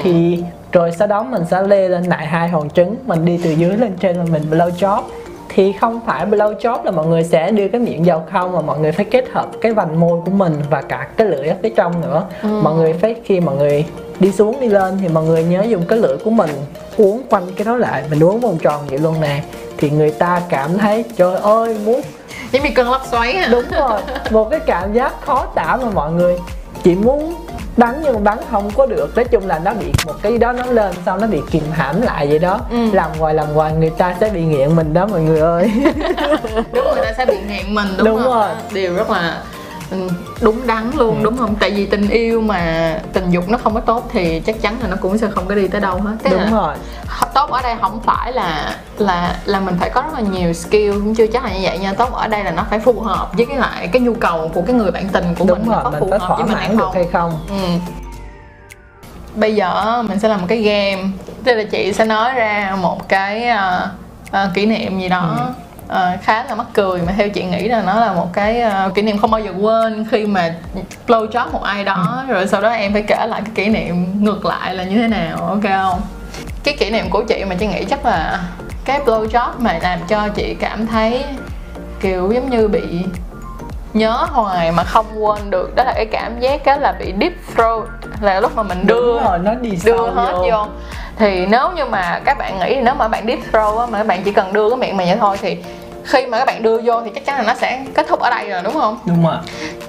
Thì 0.02 0.43
rồi 0.73 0.93
sau 0.99 1.09
đó 1.09 1.23
mình 1.23 1.43
sẽ 1.50 1.62
lê 1.62 1.88
lên 1.88 2.05
lại 2.05 2.26
hai 2.26 2.49
hòn 2.49 2.71
trứng 2.71 2.97
mình 3.07 3.25
đi 3.25 3.40
từ 3.45 3.50
dưới 3.50 3.76
lên 3.76 3.97
trên 4.00 4.19
và 4.19 4.25
mình 4.33 4.43
blow 4.50 4.71
job 4.71 5.02
thì 5.49 5.73
không 5.81 6.00
phải 6.07 6.26
blow 6.26 6.57
job 6.57 6.85
là 6.85 6.90
mọi 6.90 7.07
người 7.07 7.25
sẽ 7.25 7.50
đưa 7.50 7.69
cái 7.69 7.81
miệng 7.81 8.05
vào 8.05 8.26
không 8.33 8.52
mà 8.52 8.61
mọi 8.61 8.78
người 8.78 8.93
phải 8.93 9.05
kết 9.05 9.25
hợp 9.33 9.47
cái 9.61 9.73
vành 9.73 10.00
môi 10.00 10.21
của 10.25 10.31
mình 10.31 10.55
và 10.71 10.83
cả 10.83 11.09
cái 11.16 11.26
lưỡi 11.26 11.49
ở 11.49 11.57
phía 11.62 11.71
trong 11.76 12.00
nữa. 12.00 12.25
Mọi 12.43 12.75
người 12.75 12.93
phải 12.93 13.14
khi 13.25 13.40
mọi 13.40 13.57
người 13.57 13.85
đi 14.21 14.33
xuống 14.33 14.61
đi 14.61 14.69
lên 14.69 14.99
thì 15.00 15.09
mọi 15.09 15.25
người 15.25 15.45
nhớ 15.45 15.62
dùng 15.62 15.83
cái 15.88 15.99
lưỡi 15.99 16.16
của 16.25 16.31
mình 16.31 16.50
uốn 16.97 17.21
quanh 17.31 17.43
cái 17.57 17.64
đó 17.64 17.76
lại 17.76 18.02
mình 18.11 18.21
uốn 18.21 18.40
vòng 18.40 18.59
tròn 18.59 18.81
vậy 18.90 18.99
luôn 18.99 19.14
nè. 19.21 19.43
Thì 19.76 19.90
người 19.90 20.11
ta 20.11 20.43
cảm 20.49 20.78
thấy 20.78 21.05
trời 21.16 21.37
ơi 21.37 21.76
muốn 21.85 22.00
giống 22.53 22.62
như 22.62 22.71
cơn 22.75 22.91
lốc 22.91 23.03
xoáy 23.11 23.33
à 23.33 23.49
đúng 23.50 23.65
rồi 23.71 24.00
một 24.31 24.50
cái 24.50 24.61
cảm 24.61 24.93
giác 24.93 25.12
khó 25.26 25.47
tả 25.55 25.76
mà 25.83 25.91
mọi 25.95 26.12
người 26.12 26.37
chỉ 26.83 26.95
muốn 26.95 27.35
bắn 27.76 27.95
nhưng 28.03 28.12
mà 28.15 28.19
bắn 28.21 28.38
không 28.50 28.71
có 28.76 28.87
được 28.87 29.17
nói 29.17 29.25
chung 29.25 29.47
là 29.47 29.59
nó 29.59 29.75
bị 29.75 29.93
một 30.07 30.12
cái 30.23 30.38
đó 30.38 30.53
nó 30.53 30.67
lên 30.67 30.95
sau 31.07 31.19
nó 31.19 31.26
bị 31.26 31.41
kìm 31.50 31.62
hãm 31.73 32.03
lại 32.03 32.26
vậy 32.29 32.38
đó 32.38 32.61
Ừ. 32.71 32.76
làm 32.93 33.11
hoài 33.19 33.35
làm 33.35 33.47
hoài 33.55 33.73
người 33.73 33.91
ta 33.91 34.15
sẽ 34.21 34.29
bị 34.31 34.43
nghiện 34.43 34.76
mình 34.76 34.93
đó 34.95 35.07
mọi 35.07 35.21
người 35.21 35.41
ơi 35.41 35.71
đúng 36.73 36.85
người 36.95 37.05
ta 37.05 37.12
sẽ 37.19 37.26
bị 37.26 37.37
nghiện 37.49 37.75
mình 37.75 37.88
đúng, 37.97 38.07
Đúng 38.07 38.17
không? 38.23 38.33
rồi. 38.35 38.49
điều 38.73 38.95
rất 38.97 39.11
là 39.11 39.43
đúng 40.40 40.66
đắn 40.66 40.90
luôn 40.97 41.16
Ừ. 41.19 41.25
đúng 41.25 41.37
không? 41.37 41.55
Tại 41.61 41.71
vì 41.71 41.87
tình 41.87 42.09
yêu 42.09 42.40
mà 42.40 42.95
tình 43.12 43.31
dục 43.31 43.49
nó 43.49 43.59
không 43.59 43.75
có 43.75 43.81
tốt 43.81 44.09
thì 44.12 44.40
chắc 44.40 44.62
chắn 44.62 44.76
là 44.83 44.88
nó 44.88 44.97
cũng 45.00 45.19
sẽ 45.19 45.26
không 45.31 45.47
có 45.47 45.55
đi 45.55 45.69
tới 45.69 45.81
đâu 45.81 46.00
hết. 46.00 46.16
Tức 46.23 46.31
đúng 46.31 46.40
là 46.40 46.50
rồi. 46.50 46.75
tốt 47.35 47.50
ở 47.50 47.62
đây 47.62 47.75
không 47.81 48.00
phải 48.00 48.33
là 48.33 48.76
là 48.99 49.37
là 49.45 49.61
mình 49.61 49.76
phải 49.81 49.90
có 49.90 50.02
rất 50.02 50.14
là 50.14 50.21
nhiều 50.21 50.52
skill 50.52 50.93
cũng 50.93 51.14
chưa 51.14 51.26
chắc 51.26 51.45
là 51.45 51.52
như 51.52 51.59
vậy 51.62 51.78
nha. 51.78 51.93
Tốt 51.95 52.12
ở 52.12 52.28
đây 52.28 52.45
là 52.45 52.50
nó 52.50 52.64
phải 52.71 52.78
phù 52.78 53.00
hợp 53.00 53.31
với 53.37 53.47
cái 53.47 53.57
lại 53.57 53.88
cái 53.93 54.02
nhu 54.02 54.14
cầu 54.14 54.50
của 54.55 54.62
cái 54.62 54.75
người 54.76 54.90
bạn 54.90 55.09
tình 55.09 55.35
của 55.38 55.45
đúng 55.49 55.59
mình 55.59 55.69
rồi 55.69 55.76
nó 55.76 55.83
có 55.85 55.90
mình 55.90 56.00
phù 56.00 56.11
hợp 56.11 56.19
thỏa 56.28 56.37
với 56.37 56.47
mình 56.47 56.57
hay 56.57 56.69
mãn 56.69 56.76
được 56.76 56.88
hay 56.95 57.07
không? 57.12 57.33
ừ. 57.49 57.55
bây 59.35 59.55
giờ 59.55 60.02
mình 60.09 60.19
sẽ 60.19 60.28
làm 60.28 60.40
một 60.40 60.47
cái 60.49 60.59
game. 60.62 61.02
Tức 61.45 61.55
là 61.55 61.64
chị 61.71 61.93
sẽ 61.93 62.05
nói 62.05 62.35
ra 62.35 62.76
một 62.81 63.09
cái 63.09 63.49
ờ, 63.49 63.88
ờ, 64.31 64.50
kỷ 64.55 64.66
niệm 64.66 65.00
gì 65.00 65.09
đó. 65.09 65.35
Ừ. 65.38 65.52
ờ, 65.88 66.16
khá 66.23 66.45
là 66.45 66.55
mắc 66.55 66.66
cười 66.75 67.00
mà 67.02 67.12
theo 67.16 67.28
chị 67.28 67.45
nghĩ 67.45 67.69
là 67.69 67.83
nó 67.83 68.00
là 68.00 68.12
một 68.12 68.33
cái 68.33 68.61
ờ, 68.61 68.90
kỷ 68.95 69.02
niệm 69.02 69.19
không 69.19 69.31
bao 69.31 69.40
giờ 69.40 69.52
quên 69.61 70.07
khi 70.11 70.26
mà 70.26 70.55
blow 71.07 71.28
job 71.28 71.52
một 71.52 71.62
ai 71.62 71.85
đó 71.85 72.25
Ừ. 72.28 72.33
rồi 72.35 72.47
sau 72.47 72.61
đó 72.61 72.69
em 72.71 72.93
phải 72.93 73.02
kể 73.02 73.26
lại 73.28 73.40
cái 73.45 73.52
kỷ 73.55 73.69
niệm 73.69 74.25
ngược 74.25 74.47
lại 74.47 74.75
là 74.75 74.85
như 74.85 74.97
thế 74.99 75.09
nào 75.09 75.37
ok 75.37 75.62
không 75.62 76.00
cái 76.64 76.76
kỷ 76.78 76.90
niệm 76.90 77.11
của 77.11 77.23
chị 77.28 77.45
mà 77.45 77.55
chị 77.55 77.66
nghĩ 77.66 77.85
chắc 77.85 78.07
là 78.07 78.40
cái 78.85 79.00
blow 79.00 79.26
job 79.28 79.49
mà 79.59 79.78
làm 79.83 79.99
cho 80.09 80.28
chị 80.28 80.57
cảm 80.61 80.87
thấy 80.87 81.25
kiểu 82.00 82.33
giống 82.33 82.50
như 82.50 82.69
bị 82.69 82.83
nhớ 83.95 84.11
hoài 84.31 84.73
mà 84.73 84.85
không 84.85 85.07
quên 85.25 85.50
được 85.50 85.75
đó 85.75 85.85
là 85.85 85.93
cái 85.97 86.07
cảm 86.12 86.40
giác 86.40 86.64
đó 86.66 86.76
là 86.76 86.93
bị 86.99 87.12
deep 87.21 87.33
throat 87.57 87.88
là 88.20 88.40
lúc 88.40 88.56
mà 88.56 88.62
mình 88.62 88.87
đưa 88.87 89.14
đúng 89.14 89.25
rồi 89.25 89.38
nó 89.38 89.54
đi 89.54 89.78
đưa 89.85 90.11
hết 90.11 90.32
vô. 90.32 90.66
thì 91.18 91.46
nếu 91.46 91.70
như 91.76 91.85
mà 91.85 92.20
các 92.25 92.38
bạn 92.38 92.58
nghĩ 92.58 92.76
nếu 92.82 92.94
mà 92.94 93.08
bạn 93.08 93.26
deep 93.26 93.38
throat 93.52 93.78
á 93.78 93.87
mà 93.87 93.99
các 93.99 94.06
bạn 94.06 94.23
chỉ 94.25 94.32
cần 94.32 94.52
đưa 94.52 94.70
cái 94.70 94.78
miệng 94.78 94.96
mình 94.96 95.06
vậy 95.06 95.16
thôi 95.20 95.37
thì 95.42 95.56
khi 96.06 96.26
mà 96.26 96.38
các 96.38 96.44
bạn 96.44 96.62
đưa 96.62 96.80
vô 96.80 97.00
thì 97.04 97.11
chắc 97.14 97.26
chắn 97.26 97.37
là 97.37 97.42
nó 97.42 97.54
sẽ 97.54 97.85
kết 97.94 98.06
thúc 98.08 98.20
ở 98.20 98.30
đây 98.30 98.49
rồi 98.49 98.62
đúng 98.62 98.73
không? 98.73 98.99
Đúng 99.04 99.26
rồi. 99.26 99.37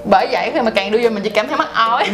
Bởi 0.05 0.27
vậy 0.31 0.51
khi 0.53 0.61
mà 0.61 0.71
càng 0.71 0.91
đưa 0.91 0.99
vô 1.03 1.09
mình 1.09 1.23
chỉ 1.23 1.29
cảm 1.29 1.47
thấy 1.47 1.57
mắc 1.57 1.67
ói. 1.73 2.05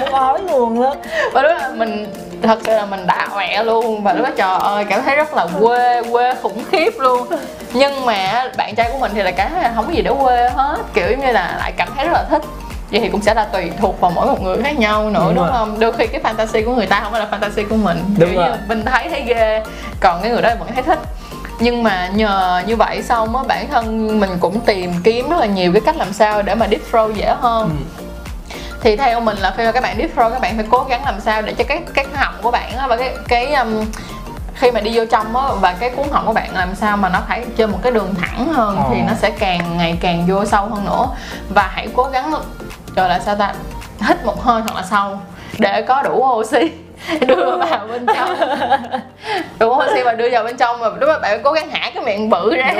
Muốn 0.00 0.12
ói 0.12 0.38
luôn 0.50 0.82
đó 0.82 0.94
và 1.32 1.42
lúc 1.42 1.52
đó 1.60 1.68
mình 1.74 2.06
thật 2.42 2.58
sự 2.64 2.72
là 2.72 2.86
mình 2.86 3.06
đã 3.06 3.28
quẹ 3.32 3.64
luôn. 3.64 4.02
Và 4.02 4.12
lúc 4.12 4.26
đó 4.26 4.30
trời 4.36 4.58
ơi 4.60 4.84
cảm 4.88 5.02
thấy 5.02 5.16
rất 5.16 5.34
là 5.34 5.46
quê 5.60 6.02
quê 6.12 6.34
khủng 6.42 6.64
khiếp 6.70 6.90
luôn. 6.98 7.26
Nhưng 7.72 8.06
mà 8.06 8.50
bạn 8.56 8.74
trai 8.74 8.90
của 8.92 8.98
mình 8.98 9.12
thì 9.14 9.22
là 9.22 9.30
cảm 9.30 9.50
thấy 9.50 9.62
là 9.62 9.72
không 9.74 9.86
có 9.86 9.92
gì 9.92 10.02
để 10.02 10.10
quê 10.22 10.50
hết. 10.54 10.76
Kiểu 10.94 11.08
như 11.08 11.32
là 11.32 11.56
lại 11.58 11.72
cảm 11.76 11.88
thấy 11.96 12.06
rất 12.06 12.12
là 12.12 12.24
thích 12.30 12.42
vậy 12.90 13.00
thì 13.00 13.08
cũng 13.08 13.22
sẽ 13.22 13.34
là 13.34 13.44
tùy 13.44 13.70
thuộc 13.80 14.00
vào 14.00 14.10
mỗi 14.10 14.26
một 14.26 14.42
người 14.42 14.62
khác 14.62 14.78
nhau 14.78 15.10
nữa 15.10 15.20
Đúng 15.26 15.34
đúng, 15.34 15.44
rồi. 15.44 15.52
không 15.52 15.80
đôi 15.80 15.92
khi 15.92 16.06
cái 16.06 16.20
fantasy 16.22 16.64
của 16.64 16.74
người 16.74 16.86
ta 16.86 17.00
không 17.00 17.12
phải 17.12 17.20
là 17.20 17.28
fantasy 17.38 17.68
của 17.68 17.76
mình 17.76 18.04
Đúng 18.18 18.30
kiểu 18.30 18.38
rồi. 18.40 18.50
mình 18.68 18.84
thấy 18.84 19.08
thấy 19.10 19.22
ghê 19.22 19.62
còn 20.00 20.22
cái 20.22 20.30
người 20.30 20.42
đó 20.42 20.50
vẫn 20.58 20.68
thấy 20.74 20.82
thích 20.82 20.98
nhưng 21.60 21.82
mà 21.82 22.08
nhờ 22.14 22.62
như 22.66 22.76
vậy 22.76 23.02
xong 23.02 23.36
á 23.36 23.42
bản 23.48 23.68
thân 23.70 24.20
mình 24.20 24.30
cũng 24.40 24.60
tìm 24.60 24.92
kiếm 25.04 25.30
rất 25.30 25.36
là 25.40 25.46
nhiều 25.46 25.72
cái 25.72 25.80
cách 25.80 25.96
làm 25.96 26.12
sao 26.12 26.42
để 26.42 26.54
mà 26.54 26.66
deep 26.70 26.80
throat 26.90 27.14
dễ 27.14 27.34
hơn 27.40 27.70
Ừ. 27.70 27.76
thì 28.82 28.96
theo 28.96 29.20
mình 29.20 29.36
là 29.38 29.54
khi 29.56 29.64
mà 29.64 29.72
các 29.72 29.82
bạn 29.82 29.96
deep 29.98 30.14
throat 30.14 30.32
các 30.32 30.40
bạn 30.42 30.56
phải 30.56 30.66
cố 30.70 30.86
gắng 30.88 31.04
làm 31.04 31.20
sao 31.20 31.42
để 31.42 31.52
cho 31.58 31.64
cái 31.68 31.82
cái 31.94 32.06
họng 32.14 32.34
của 32.42 32.50
bạn 32.50 32.76
á 32.76 32.86
và 32.86 32.96
cái 32.96 33.14
cái 33.28 33.54
um, 33.54 33.84
khi 34.54 34.70
mà 34.70 34.80
đi 34.80 34.90
vô 34.98 35.04
trong 35.10 35.36
á 35.36 35.42
và 35.60 35.72
cái 35.72 35.90
cuốn 35.90 36.06
họng 36.10 36.26
của 36.26 36.32
bạn 36.32 36.54
làm 36.54 36.74
sao 36.74 36.96
mà 36.96 37.08
nó 37.08 37.18
phải 37.28 37.44
trên 37.56 37.70
một 37.70 37.78
cái 37.82 37.92
đường 37.92 38.14
thẳng 38.20 38.52
hơn 38.52 38.76
Ờ. 38.76 38.84
thì 38.90 39.00
nó 39.00 39.12
sẽ 39.22 39.30
càng 39.30 39.76
ngày 39.76 39.98
càng 40.00 40.24
vô 40.28 40.44
sâu 40.44 40.66
hơn 40.66 40.84
nữa 40.84 41.06
và 41.54 41.70
hãy 41.74 41.88
cố 41.96 42.04
gắng 42.04 42.32
gọi 42.96 43.08
là 43.08 43.18
sao 43.18 43.34
ta? 43.34 43.54
Hít 44.08 44.24
một 44.24 44.42
hơi 44.42 44.62
thật 44.66 44.74
là 44.76 44.82
sâu 44.90 45.18
để 45.58 45.82
có 45.82 46.02
đủ 46.02 46.24
oxy. 46.38 46.72
Đưa 47.26 47.56
vào 47.56 47.86
bên 47.90 48.06
trong. 48.16 48.36
Đủ 49.58 49.68
oxy 49.70 50.02
và 50.04 50.12
đưa 50.12 50.30
vào 50.30 50.44
bên 50.44 50.56
trong 50.56 50.80
mà 50.80 50.88
lúc 50.88 51.08
đó 51.08 51.18
bạn 51.22 51.40
cố 51.44 51.52
gắng 51.52 51.70
hả 51.70 51.90
cái 51.94 52.04
miệng 52.04 52.30
bự 52.30 52.56
ra. 52.56 52.72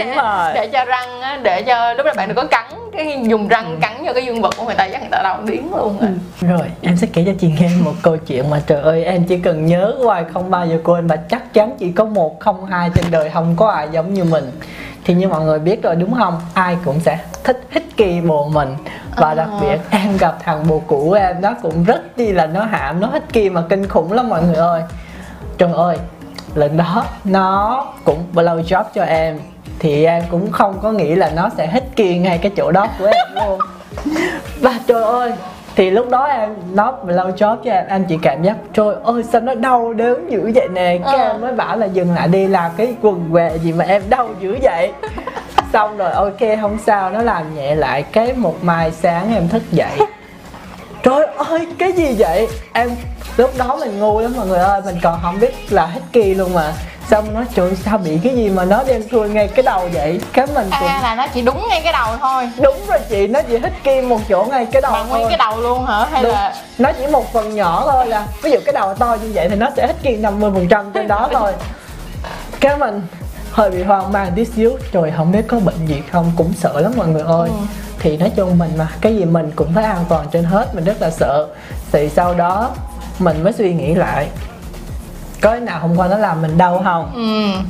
Để 0.55 0.69
cho 0.73 0.85
răng 0.85 1.43
để 1.43 1.63
cho 1.63 1.93
lúc 1.93 2.07
đó 2.07 2.13
bạn 2.17 2.29
đừng 2.29 2.37
có 2.37 2.45
cắn 2.45 2.65
cái 2.93 3.21
dùng 3.23 3.49
răng 3.49 3.79
cắn 3.81 4.05
vào 4.05 4.15
cái 4.15 4.25
dương 4.27 4.43
vật 4.43 4.55
của 4.57 4.65
người 4.65 4.75
ta 4.75 4.89
chắc 4.89 5.01
người 5.01 5.11
ta 5.11 5.21
đau 5.23 5.43
điếng 5.45 5.75
luôn 5.77 5.97
rồi 6.01 6.11
Rồi, 6.41 6.67
em 6.83 6.97
sẽ 6.97 7.07
kể 7.13 7.25
cho 7.27 7.33
chị 7.41 7.53
nghe 7.61 7.71
một 7.85 7.93
câu 8.03 8.17
chuyện 8.17 8.51
mà 8.51 8.63
trời 8.67 8.83
ơi 8.83 9.05
em 9.05 9.25
chỉ 9.25 9.39
cần 9.39 9.67
nhớ 9.67 9.95
hoài 10.05 10.25
không 10.33 10.51
bao 10.51 10.67
giờ 10.67 10.79
quên 10.85 11.07
và 11.07 11.17
chắc 11.17 11.55
chắn 11.55 11.77
chỉ 11.79 11.93
có 11.93 12.05
một 12.05 12.41
không 12.41 12.67
hai 12.67 12.91
trên 12.95 13.05
đời 13.11 13.31
không 13.31 13.55
có 13.57 13.71
ai 13.71 13.89
giống 13.93 14.15
như 14.15 14.25
mình. 14.25 14.51
Thì 15.05 15.15
như 15.15 15.29
mọi 15.29 15.41
người 15.41 15.59
biết 15.59 15.83
rồi 15.83 15.97
đúng 15.97 16.15
không? 16.15 16.41
Ai 16.55 16.77
cũng 16.85 17.01
sẽ 17.01 17.19
thích 17.45 17.61
hít 17.71 17.83
kỳ 17.97 18.21
bồ 18.21 18.49
mình 18.49 18.77
và 19.17 19.29
Ờ. 19.29 19.35
đặc 19.35 19.49
biệt 19.61 19.79
em 19.91 20.17
gặp 20.17 20.37
thằng 20.45 20.65
bồ 20.69 20.83
cũ 20.87 21.13
em 21.13 21.41
nó 21.41 21.55
cũng 21.63 21.85
rất 21.85 22.17
đi 22.17 22.33
là 22.33 22.47
nó 22.47 22.65
hạm 22.65 23.01
nó 23.01 23.09
hít 23.13 23.23
kỳ 23.33 23.51
mà 23.51 23.63
kinh 23.69 23.89
khủng 23.89 24.13
lắm 24.13 24.29
mọi 24.29 24.43
người 24.43 24.55
ơi. 24.55 24.83
Trời 25.59 25.73
ơi, 25.73 25.97
lần 26.55 26.77
đó 26.77 27.05
nó 27.25 27.87
cũng 28.05 28.25
blow 28.35 28.63
job 28.63 28.85
cho 28.95 29.03
em 29.05 29.39
thì 29.79 30.05
em 30.05 30.23
cũng 30.31 30.51
không 30.53 30.79
có 30.83 30.93
nghĩ 30.93 31.15
là 31.15 31.31
nó 31.37 31.49
sẽ 31.57 31.67
hít 31.67 31.85
kỳ 31.97 32.19
ngay 32.19 32.39
cái 32.39 32.53
chỗ 32.57 32.71
đó 32.71 32.87
của 32.99 33.07
em 33.07 33.45
luôn 33.47 33.61
và 34.61 34.75
trời 34.87 35.03
ơi 35.05 35.33
thì 35.81 35.91
lúc 35.91 36.11
đó 36.11 36.25
em 36.25 36.55
nó 36.73 36.95
blow 37.07 37.33
job 37.33 37.57
cho 37.65 37.71
em 37.73 37.87
em 37.89 38.05
chỉ 38.09 38.19
cảm 38.23 38.43
giác 38.43 38.57
trời 38.73 38.95
ơi 39.05 39.23
sao 39.33 39.41
nó 39.41 39.55
đau 39.55 39.93
đớn 39.93 40.31
dữ 40.31 40.53
vậy 40.55 40.69
nè? 40.69 40.99
Cái 41.05 41.19
Ờ. 41.19 41.29
em 41.29 41.41
mới 41.41 41.53
bảo 41.53 41.77
là 41.77 41.87
dừng 41.87 42.15
lại 42.15 42.29
đi 42.29 42.49
làm 42.49 42.71
cái 42.77 42.95
quần 43.03 43.29
què 43.33 43.57
gì 43.59 43.73
mà 43.73 43.85
em 43.85 44.03
đau 44.09 44.29
dữ 44.41 44.59
vậy. 44.63 44.93
Xong 45.73 45.97
rồi 45.97 46.11
ok 46.13 46.39
không 46.61 46.79
sao 46.87 47.11
nó 47.11 47.23
làm 47.23 47.55
nhẹ 47.55 47.75
lại 47.75 48.03
cái 48.03 48.33
một 48.33 48.55
mai 48.63 48.91
sáng 48.93 49.35
em 49.35 49.49
thức 49.49 49.63
dậy. 49.73 49.99
Trời 51.03 51.27
ơi 51.27 51.67
cái 51.79 51.93
gì 51.93 52.15
vậy? 52.19 52.49
Em 52.73 52.91
lúc 53.37 53.51
đó 53.59 53.77
mình 53.81 53.99
ngu 54.01 54.21
lắm 54.21 54.33
mọi 54.37 54.47
người 54.47 54.59
ơi 54.59 54.81
mình 54.85 54.97
còn 55.03 55.19
không 55.23 55.41
biết 55.41 55.55
là 55.73 55.87
hít 55.87 56.03
kỳ 56.13 56.35
luôn 56.35 56.55
mà 56.55 56.73
xong 57.11 57.35
nó 57.35 57.45
trời 57.55 57.77
sao 57.85 57.99
bị 57.99 58.19
cái 58.25 58.37
gì 58.37 58.49
mà 58.51 58.65
nó 58.65 58.83
đem 58.87 59.09
thui 59.09 59.29
ngay 59.29 59.49
cái 59.49 59.63
đầu 59.63 59.89
vậy? 59.93 60.21
Cái 60.33 60.47
mình 60.47 60.71
cũng 60.79 60.89
à 60.89 61.01
là 61.03 61.15
nó 61.15 61.27
chỉ 61.35 61.43
đúng 61.43 61.67
ngay 61.69 61.81
cái 61.85 61.93
đầu 61.93 62.17
thôi. 62.21 62.51
Đúng 62.63 62.77
rồi 62.89 62.99
chị 63.11 63.27
nó 63.27 63.43
chỉ 63.43 63.59
hít 63.59 63.73
kim 63.85 64.09
một 64.09 64.21
chỗ 64.29 64.47
ngay 64.51 64.67
cái 64.73 64.83
đầu 64.83 64.93
mà 64.93 64.99
nguyên 65.03 65.21
thôi 65.23 65.27
cái 65.29 65.39
đầu 65.39 65.61
luôn 65.61 65.85
hả? 65.87 66.07
Hay 66.13 66.23
Đúng. 66.23 66.33
là 66.33 66.55
nó 66.79 66.91
chỉ 66.99 67.07
một 67.07 67.33
phần 67.33 67.55
nhỏ 67.55 67.83
thôi 67.93 68.07
là 68.07 68.27
ví 68.43 68.51
dụ 68.51 68.59
cái 68.65 68.73
đầu 68.73 68.95
to 68.95 69.17
như 69.23 69.31
vậy 69.35 69.49
thì 69.49 69.57
nó 69.57 69.67
sẽ 69.77 69.87
hít 69.87 69.97
kim 70.03 70.23
50 70.23 70.51
phần 70.55 70.69
trăm 70.69 70.93
trên 70.93 71.09
đó 71.09 71.29
thôi. 71.33 71.53
Cái 72.61 72.77
mình 72.77 73.03
hơi 73.53 73.71
bị 73.71 73.83
hoang 73.83 74.13
mang 74.13 74.33
tí 74.37 74.45
xíu. 74.45 74.73
Trời 74.93 75.13
không 75.17 75.33
biết 75.33 75.45
có 75.49 75.59
bệnh 75.61 75.87
gì 75.87 76.03
không 76.13 76.33
cũng 76.37 76.53
sợ 76.53 76.81
lắm 76.81 76.93
mọi 76.97 77.07
người 77.07 77.23
ơi. 77.23 77.49
Ừ. 77.49 77.67
thì 77.99 78.17
nói 78.17 78.31
chung 78.37 78.59
mình 78.59 78.71
mà 78.79 78.89
cái 79.01 79.17
gì 79.17 79.25
mình 79.25 79.53
cũng 79.57 79.73
phải 79.75 79.85
an 79.85 80.05
toàn 80.09 80.27
trên 80.33 80.45
hết. 80.45 80.75
Mình 80.75 80.85
rất 80.85 81.03
là 81.03 81.11
sợ. 81.11 81.47
Thì 81.93 82.09
sau 82.09 82.35
đó 82.35 82.71
mình 83.19 83.45
mới 83.45 83.53
suy 83.53 83.73
nghĩ 83.75 83.95
lại 83.95 84.29
có 85.41 85.51
cái 85.51 85.61
nào 85.61 85.79
hôm 85.81 85.97
qua 85.97 86.09
nó 86.09 86.17
làm 86.17 86.43
mình 86.43 86.59
đau 86.59 86.81
không? 86.85 87.11
Ừ. 87.15 87.61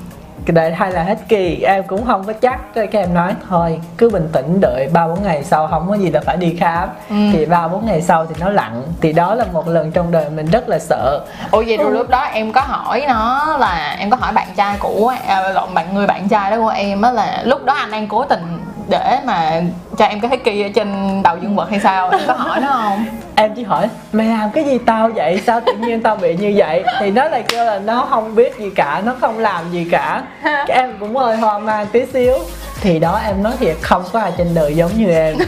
Đấy 0.52 0.72
hay 0.72 0.92
là 0.92 1.02
hết 1.02 1.18
kỳ. 1.28 1.62
Em 1.62 1.82
cũng 1.86 2.06
không 2.06 2.24
có 2.24 2.32
chắc. 2.32 2.74
Cái 2.74 2.88
em 2.92 3.14
nói 3.14 3.34
thôi 3.48 3.80
cứ 3.98 4.10
bình 4.10 4.28
tĩnh 4.32 4.60
đợi 4.60 4.88
ba 4.92 5.06
bốn 5.06 5.22
ngày 5.22 5.44
sau 5.44 5.68
không 5.68 5.88
có 5.88 5.94
gì 5.94 6.10
là 6.10 6.20
phải 6.26 6.36
đi 6.36 6.56
khám. 6.60 6.88
Ừ. 7.10 7.14
thì 7.32 7.46
ba 7.46 7.68
bốn 7.68 7.86
ngày 7.86 8.02
sau 8.02 8.26
thì 8.26 8.34
nó 8.40 8.48
lặn 8.50 8.82
thì 9.00 9.12
đó 9.12 9.34
là 9.34 9.44
một 9.52 9.68
lần 9.68 9.92
trong 9.92 10.10
đời 10.12 10.30
mình 10.30 10.46
rất 10.46 10.68
là 10.68 10.78
sợ. 10.78 11.20
Ủa 11.50 11.62
vậy 11.66 11.76
rồi 11.76 11.86
Ừ. 11.86 11.92
lúc 11.98 12.08
đó 12.10 12.20
em 12.20 12.52
có 12.52 12.60
hỏi 12.60 13.04
nó 13.08 13.56
là 13.60 13.96
em 13.98 14.10
có 14.10 14.16
hỏi 14.20 14.32
bạn 14.32 14.48
trai 14.56 14.76
của 14.78 15.14
à, 15.26 15.42
bạn 15.74 15.94
người 15.94 16.06
bạn 16.06 16.28
trai 16.28 16.50
đó 16.50 16.56
của 16.60 16.68
em 16.68 17.02
á 17.02 17.10
là 17.10 17.42
lúc 17.44 17.64
đó 17.64 17.74
anh 17.74 17.90
đang 17.90 18.08
cố 18.08 18.24
tình 18.24 18.59
để 18.90 19.18
mà 19.24 19.62
cho 19.98 20.04
em 20.04 20.20
cái 20.20 20.30
thế 20.30 20.36
kỳ 20.36 20.62
ở 20.62 20.68
trên 20.74 21.20
đầu 21.22 21.36
dương 21.42 21.56
vật 21.56 21.70
hay 21.70 21.80
sao? 21.80 22.10
Em 22.10 22.20
có 22.26 22.32
hỏi 22.32 22.60
nó 22.60 22.68
không? 22.68 23.04
Em 23.36 23.54
chỉ 23.56 23.62
hỏi 23.62 23.88
mày 24.12 24.26
làm 24.26 24.50
cái 24.50 24.64
gì 24.64 24.78
tao 24.86 25.10
vậy? 25.14 25.42
Sao 25.46 25.60
tự 25.66 25.72
nhiên 25.72 26.02
tao 26.02 26.16
bị 26.16 26.36
như 26.36 26.52
vậy? 26.56 26.84
Thì 27.00 27.10
nó 27.10 27.28
lại 27.28 27.44
kêu 27.48 27.64
là 27.64 27.78
nó 27.78 28.06
không 28.10 28.34
biết 28.34 28.58
gì 28.58 28.70
cả 28.70 29.02
nó 29.04 29.14
không 29.20 29.38
làm 29.38 29.70
gì 29.72 29.86
cả. 29.90 30.22
Cái 30.42 30.76
em 30.76 30.96
cũng 31.00 31.16
hơi 31.16 31.36
hoang 31.36 31.66
mang 31.66 31.86
tí 31.86 32.00
xíu. 32.12 32.38
Thì 32.80 32.98
đó 32.98 33.20
em 33.24 33.42
nói 33.42 33.52
thiệt 33.58 33.76
không 33.82 34.04
có 34.12 34.20
ai 34.20 34.32
trên 34.38 34.54
đời 34.54 34.76
giống 34.76 34.90
như 34.96 35.10
em. 35.10 35.36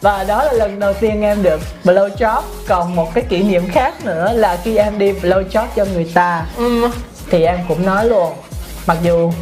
Và 0.00 0.24
đó 0.24 0.44
là 0.44 0.52
lần 0.52 0.78
đầu 0.78 0.92
tiên 0.92 1.22
em 1.22 1.42
được 1.42 1.60
blow 1.84 2.08
job 2.08 2.42
còn 2.68 2.96
một 2.96 3.14
cái 3.14 3.24
kỷ 3.28 3.42
niệm 3.42 3.62
khác 3.72 3.94
nữa 4.04 4.32
là 4.34 4.56
khi 4.64 4.76
em 4.76 4.98
đi 4.98 5.12
blow 5.12 5.44
job 5.48 5.66
cho 5.76 5.84
người 5.94 6.10
ta. 6.14 6.42
Ừ. 6.56 6.88
Thì 7.30 7.44
em 7.44 7.58
cũng 7.68 7.86
nói 7.86 8.06
luôn 8.06 8.32
mặc 8.86 8.96
dù 9.02 9.32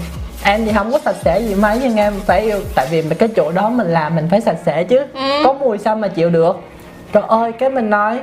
em 0.45 0.65
thì 0.65 0.73
không 0.73 0.93
có 0.93 0.99
sạch 0.99 1.17
sẽ 1.25 1.41
gì 1.41 1.55
mấy 1.55 1.79
nhưng 1.83 1.97
em 1.97 2.13
phải 2.27 2.41
yêu 2.41 2.61
tại 2.75 2.87
vì 2.91 3.03
cái 3.19 3.29
chỗ 3.37 3.53
đó 3.53 3.69
mình 3.69 3.87
làm 3.87 4.17
mình 4.17 4.29
phải 4.31 4.41
sạch 4.41 4.59
sẽ 4.65 4.85
chứ. 4.85 4.99
Ừ. 5.15 5.43
có 5.45 5.53
mùi 5.53 5.79
sao 5.79 5.97
mà 5.97 6.09
chịu 6.09 6.31
được? 6.31 6.61
Trời 7.13 7.23
ơi 7.29 7.53
cái 7.53 7.71
mình 7.71 7.91
nói 7.91 8.21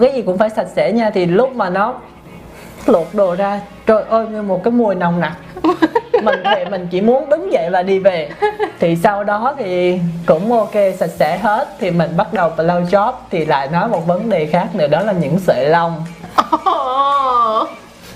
cái 0.00 0.12
gì 0.14 0.22
cũng 0.22 0.38
phải 0.38 0.50
sạch 0.50 0.68
sẽ 0.76 0.92
nha 0.92 1.10
thì 1.10 1.26
lúc 1.26 1.54
mà 1.54 1.70
nó 1.70 1.94
lột 2.86 3.06
đồ 3.12 3.34
ra 3.34 3.60
trời 3.86 4.02
ơi 4.08 4.26
như 4.30 4.42
một 4.42 4.64
cái 4.64 4.72
mùi 4.72 4.94
nồng 4.94 5.20
nặc. 5.20 5.32
Mình 6.22 6.42
thì 6.56 6.64
mình 6.70 6.88
chỉ 6.90 7.00
muốn 7.00 7.28
đứng 7.28 7.52
dậy 7.52 7.70
và 7.70 7.82
đi 7.82 7.98
về. 7.98 8.28
Thì 8.80 8.96
sau 8.96 9.24
đó 9.24 9.54
thì 9.58 10.00
cũng 10.26 10.52
ok 10.52 10.74
sạch 10.98 11.10
sẽ 11.10 11.38
hết. 11.38 11.68
Thì 11.78 11.90
mình 11.90 12.16
bắt 12.16 12.32
đầu 12.32 12.52
blow 12.56 12.84
job 12.84 13.12
thì 13.30 13.44
lại 13.44 13.68
nói 13.68 13.88
một 13.88 14.06
vấn 14.06 14.30
đề 14.30 14.46
khác 14.46 14.74
nữa 14.74 14.86
đó 14.86 15.02
là 15.02 15.12
những 15.12 15.38
sợi 15.38 15.68
lông 15.68 16.04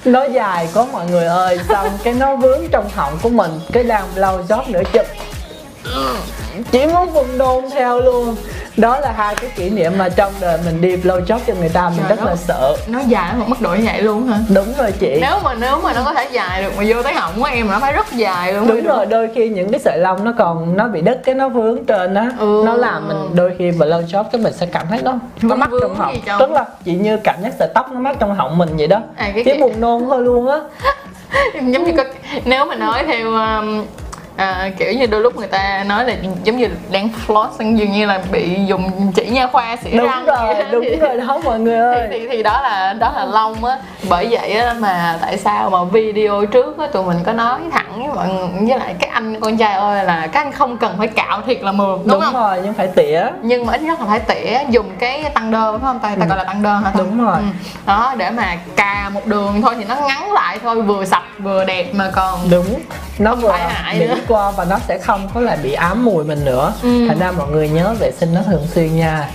nó 0.05 0.25
dài, 0.25 0.69
có 0.75 0.87
mọi 0.93 1.07
người 1.07 1.25
ơi, 1.25 1.59
xong 1.69 1.89
cái 2.05 2.15
nó 2.15 2.37
vướng 2.37 2.69
trong 2.71 2.89
họng 2.95 3.19
của 3.23 3.29
mình, 3.29 3.61
cái 3.73 3.85
làm 3.85 4.05
lau 4.15 4.43
job 4.49 4.71
nữa 4.71 4.83
chụp 4.93 5.07
chỉ 6.73 6.87
muốn 6.87 7.11
vùng 7.11 7.39
đôn 7.39 7.71
theo 7.71 8.01
luôn 8.01 8.37
đó 8.77 9.01
là 9.01 9.13
hai 9.17 9.35
cái 9.35 9.51
kỷ 9.57 9.71
niệm 9.71 9.93
mà 9.99 10.09
trong 10.09 10.33
đời 10.41 10.59
mình 10.65 10.81
đi 10.81 10.97
blow 10.97 11.21
job 11.25 11.39
cho 11.47 11.55
người 11.61 11.69
ta 11.69 11.89
mình 11.89 11.99
Trời 11.99 12.09
rất 12.09 12.17
đất. 12.25 12.31
là 12.31 12.37
sợ. 12.37 12.77
Nó 12.89 13.01
dài 13.09 13.33
một 13.39 13.45
mức 13.49 13.61
độ 13.61 13.75
như 13.75 13.83
vậy 13.85 14.03
luôn 14.03 14.27
hả? 14.27 14.39
Đúng 14.55 14.73
rồi 14.79 14.93
chị. 14.93 15.19
Nếu 15.21 15.39
mà 15.45 15.55
nếu 15.55 15.81
mà 15.83 15.93
nó 15.93 16.03
có 16.05 16.15
thể 16.15 16.29
dài 16.33 16.63
được 16.63 16.71
mà 16.77 16.85
vô 16.89 17.03
tới 17.03 17.15
họng 17.15 17.33
của 17.41 17.45
em 17.45 17.69
nó 17.69 17.79
phải 17.81 17.93
rất 17.93 18.13
dài 18.13 18.53
luôn 18.53 18.67
đúng 18.69 18.85
rồi 18.85 19.07
đôi 19.07 19.29
khi 19.35 19.49
những 19.49 19.71
cái 19.71 19.81
sợi 19.81 19.99
lông 19.99 20.25
nó 20.25 20.33
còn 20.39 20.77
nó 20.77 20.89
bị 20.89 21.01
đứt 21.01 21.21
cái 21.25 21.35
nó 21.35 21.49
vướng 21.49 21.85
trên 21.85 22.15
á. 22.15 22.31
Ừ. 22.39 22.63
nó 22.67 22.75
làm 22.75 23.09
mình 23.09 23.17
đôi 23.35 23.53
khi 23.59 23.71
blow 23.71 24.03
job 24.07 24.25
cái 24.33 24.41
mình 24.43 24.53
sẽ 24.53 24.67
cảm 24.67 24.87
thấy 24.91 24.99
nó 25.03 25.15
nó 25.43 25.55
mắc 25.57 25.71
trong 25.81 25.95
họng. 25.97 26.15
tức 26.39 26.51
là 26.51 26.65
chị 26.85 26.93
như 26.95 27.17
cảm 27.25 27.37
giác 27.43 27.53
sợi 27.59 27.69
tóc 27.75 27.93
nó 27.93 28.01
mắc 28.01 28.17
trong 28.21 28.35
họng 28.35 28.59
mình 28.59 28.77
vậy 28.77 28.87
đó. 28.87 29.01
À, 29.17 29.33
cái 29.45 29.59
buồn 29.61 29.73
nôn 29.81 30.05
thôi 30.05 30.23
luôn 30.23 30.49
á. 30.49 30.59
Giống 31.55 31.85
như 31.85 31.93
có 31.97 32.05
nếu 32.45 32.65
mà 32.65 32.75
nói 32.75 33.05
theo 33.07 33.33
um, 33.33 33.85
à, 34.41 34.71
kiểu 34.79 34.93
như 34.93 35.07
đôi 35.07 35.21
lúc 35.21 35.37
người 35.37 35.47
ta 35.49 35.85
nói 35.87 36.05
là 36.05 36.15
giống 36.45 36.57
như 36.57 36.69
đang 36.91 37.09
floss 37.27 37.49
dường 37.59 37.93
như 37.93 38.07
là 38.07 38.21
bị 38.33 38.59
dùng 38.67 39.13
chỉ 39.15 39.27
nha 39.27 39.47
khoa 39.47 39.77
xỉa 39.77 39.91
đúng 39.91 40.07
răng 40.07 40.25
rồi 40.27 40.55
vậy 40.55 40.65
đúng 40.73 40.85
Thì- 40.85 40.97
rồi 40.97 41.17
đó 41.17 41.41
mọi 41.45 41.61
người 41.61 41.95
thì, 41.95 42.01
ơi 42.01 42.09
thì, 42.11 42.29
thì 42.29 42.43
đó 42.43 42.61
là 42.63 42.93
đó 42.93 43.13
là 43.17 43.25
lông 43.25 43.65
á 43.65 43.79
bởi 44.09 44.29
vậy 44.31 44.53
á 44.53 44.75
mà 44.79 45.19
tại 45.21 45.39
sao 45.39 45.71
mà 45.71 45.85
video 45.85 46.47
trước 46.47 46.79
á 46.79 46.87
tụi 46.93 47.05
mình 47.05 47.19
có 47.27 47.33
nói 47.33 47.61
thẳng 47.73 48.07
với 48.07 48.15
mọi 48.15 48.29
người 48.29 48.49
với 48.69 48.79
lại 48.79 48.95
các 48.99 49.11
anh 49.13 49.41
con 49.41 49.57
trai 49.57 49.75
ơi 49.75 50.05
là 50.05 50.27
các 50.27 50.41
anh 50.41 50.53
không 50.53 50.77
cần 50.77 50.95
phải 50.99 51.09
cạo 51.09 51.41
thiệt 51.47 51.63
là 51.63 51.73
mượt 51.73 51.99
đúng, 51.99 52.09
đúng, 52.09 52.21
không 52.21 52.35
rồi 52.35 52.61
nhưng 52.65 52.75
phải 52.75 52.87
tỉa 52.87 53.23
nhưng 53.43 53.67
mà 53.67 53.73
ít 53.73 53.83
nhất 53.83 54.01
là 54.01 54.07
phải 54.07 54.19
tỉa 54.21 54.59
dùng 54.71 54.91
cái 54.99 55.25
tăng 55.35 55.51
đơ 55.51 55.73
phải 55.73 55.81
không 55.83 55.99
ta, 55.99 56.17
ta 56.21 56.27
gọi 56.27 56.39
là 56.39 56.45
tăng 56.45 56.63
đơ 56.63 56.75
hả? 56.75 56.93
Đúng 56.99 57.25
rồi. 57.25 57.37
ừ. 57.37 57.43
đó 57.87 58.15
để 58.17 58.31
mà 58.31 58.57
cà 58.77 59.11
một 59.15 59.27
đường 59.27 59.63
thôi 59.63 59.75
thì 59.79 59.85
nó 59.89 59.97
ngắn 60.09 60.33
lại 60.33 60.59
thôi 60.63 60.83
vừa 60.83 61.05
sạch 61.05 61.23
vừa 61.39 61.65
đẹp 61.65 61.87
mà 61.95 62.11
còn 62.15 62.41
đúng 62.51 62.67
nó 63.19 63.35
vừa 63.35 63.53
hại 63.53 63.99
nữa. 63.99 64.15
Qua 64.31 64.51
và 64.51 64.65
nó 64.65 64.79
sẽ 64.89 64.99
không 64.99 65.29
có 65.35 65.41
lại 65.41 65.59
bị 65.63 65.73
ám 65.73 66.05
mùi 66.05 66.25
mình 66.25 66.45
nữa. 66.45 66.73
Ừ. 66.83 67.09
thành 67.09 67.19
ra 67.19 67.33
mọi 67.33 67.51
người 67.51 67.69
nhớ 67.69 67.95
vệ 68.01 68.13
sinh 68.21 68.35
nó 68.35 68.41
thường 68.47 68.67
xuyên 68.75 68.97
nha. 68.97 69.31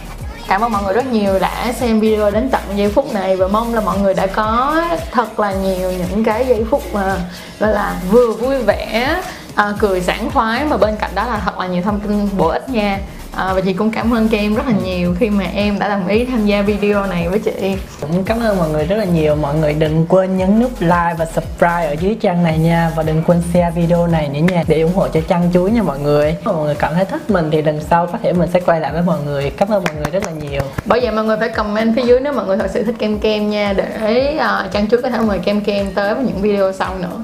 Cảm 0.47 0.61
ơn 0.61 0.71
mọi 0.71 0.83
người 0.83 0.93
rất 0.93 1.05
nhiều 1.05 1.39
đã 1.39 1.73
xem 1.79 1.99
video 1.99 2.31
đến 2.31 2.49
tận 2.49 2.61
giây 2.75 2.91
phút 2.91 3.13
này 3.13 3.35
và 3.35 3.47
mong 3.47 3.73
là 3.73 3.81
mọi 3.81 3.97
người 3.99 4.13
đã 4.13 4.27
có 4.27 4.81
thật 5.11 5.39
là 5.39 5.53
nhiều 5.53 5.91
những 5.91 6.23
cái 6.23 6.45
giây 6.45 6.65
phút 6.69 6.83
mà 6.93 7.17
gọi 7.59 7.73
là 7.73 7.95
vừa 8.11 8.31
vui 8.31 8.57
vẻ 8.57 9.15
à, 9.55 9.73
cười 9.79 10.01
sảng 10.01 10.29
khoái 10.31 10.65
mà 10.65 10.77
bên 10.77 10.95
cạnh 10.95 11.11
đó 11.15 11.25
là 11.25 11.41
thật 11.45 11.59
là 11.59 11.67
nhiều 11.67 11.81
thông 11.81 11.99
tin 11.99 12.29
bổ 12.37 12.47
ích 12.47 12.69
nha 12.69 12.99
à, 13.35 13.53
và 13.53 13.61
chị 13.61 13.73
cũng 13.73 13.91
cảm 13.91 14.13
ơn 14.13 14.29
Kem 14.29 14.55
rất 14.55 14.67
là 14.67 14.73
nhiều 14.83 15.15
khi 15.19 15.29
mà 15.29 15.45
em 15.53 15.79
đã 15.79 15.89
đồng 15.89 16.07
ý 16.07 16.25
tham 16.25 16.45
gia 16.45 16.61
video 16.61 17.05
này 17.05 17.29
với 17.29 17.39
chị 17.39 17.75
cũng 18.01 18.23
cảm 18.23 18.39
ơn 18.39 18.57
mọi 18.57 18.69
người 18.69 18.85
rất 18.85 18.95
là 18.95 19.05
nhiều. 19.05 19.35
Mọi 19.35 19.55
người 19.55 19.73
đừng 19.73 20.05
quên 20.09 20.37
nhấn 20.37 20.59
nút 20.59 20.71
like 20.79 21.15
và 21.17 21.25
subscribe 21.25 21.87
ở 21.87 21.95
dưới 21.99 22.15
trang 22.21 22.43
này 22.43 22.57
nha. 22.57 22.91
Và 22.95 23.03
đừng 23.03 23.23
quên 23.27 23.41
share 23.53 23.71
video 23.75 24.07
này 24.07 24.29
nữa 24.29 24.39
nha 24.53 24.63
để 24.67 24.81
ủng 24.81 24.93
hộ 24.95 25.07
cho 25.07 25.21
chăn 25.27 25.49
chuối 25.53 25.71
nha 25.71 25.83
mọi 25.83 25.99
người. 25.99 26.35
Nếu 26.45 26.53
mọi 26.53 26.65
người 26.65 26.75
cảm 26.75 26.93
thấy 26.93 27.05
thích 27.05 27.29
mình 27.29 27.49
thì 27.51 27.61
lần 27.61 27.79
sau 27.89 28.07
có 28.07 28.17
thể 28.23 28.33
mình 28.33 28.49
sẽ 28.53 28.59
quay 28.59 28.79
lại 28.79 28.93
với 28.93 29.01
mọi 29.01 29.19
người. 29.25 29.49
Cảm 29.49 29.69
ơn 29.69 29.83
mọi 29.83 29.95
người 29.95 30.11
rất 30.11 30.25
là 30.25 30.31
nhiều. 30.31 30.61
Bởi 30.85 30.99
vậy 30.99 31.11
mọi 31.11 31.25
người 31.25 31.37
phải 31.39 31.49
comment 31.49 31.95
phía 31.95 32.03
dưới 32.03 32.19
nếu 32.19 32.33
mọi 32.33 32.45
người 32.45 32.57
thật 32.57 32.71
sự 32.73 32.83
thích 32.83 32.95
Kem 32.99 33.19
Kem 33.19 33.49
nha 33.49 33.73
để 33.73 34.37
uh, 34.37 34.71
chăn 34.71 34.87
trước 34.87 35.01
có 35.03 35.09
thể 35.09 35.19
mời 35.19 35.39
Kem 35.39 35.61
Kem 35.61 35.91
tới 35.91 36.15
với 36.15 36.23
những 36.23 36.41
video 36.41 36.73
sau 36.73 36.97
nữa. 37.01 37.23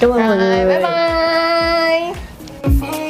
Cảm 0.00 0.10
ơn 0.10 0.26
mọi 0.26 0.36
người. 0.36 0.66
bye 0.66 0.80
bye 2.80 3.05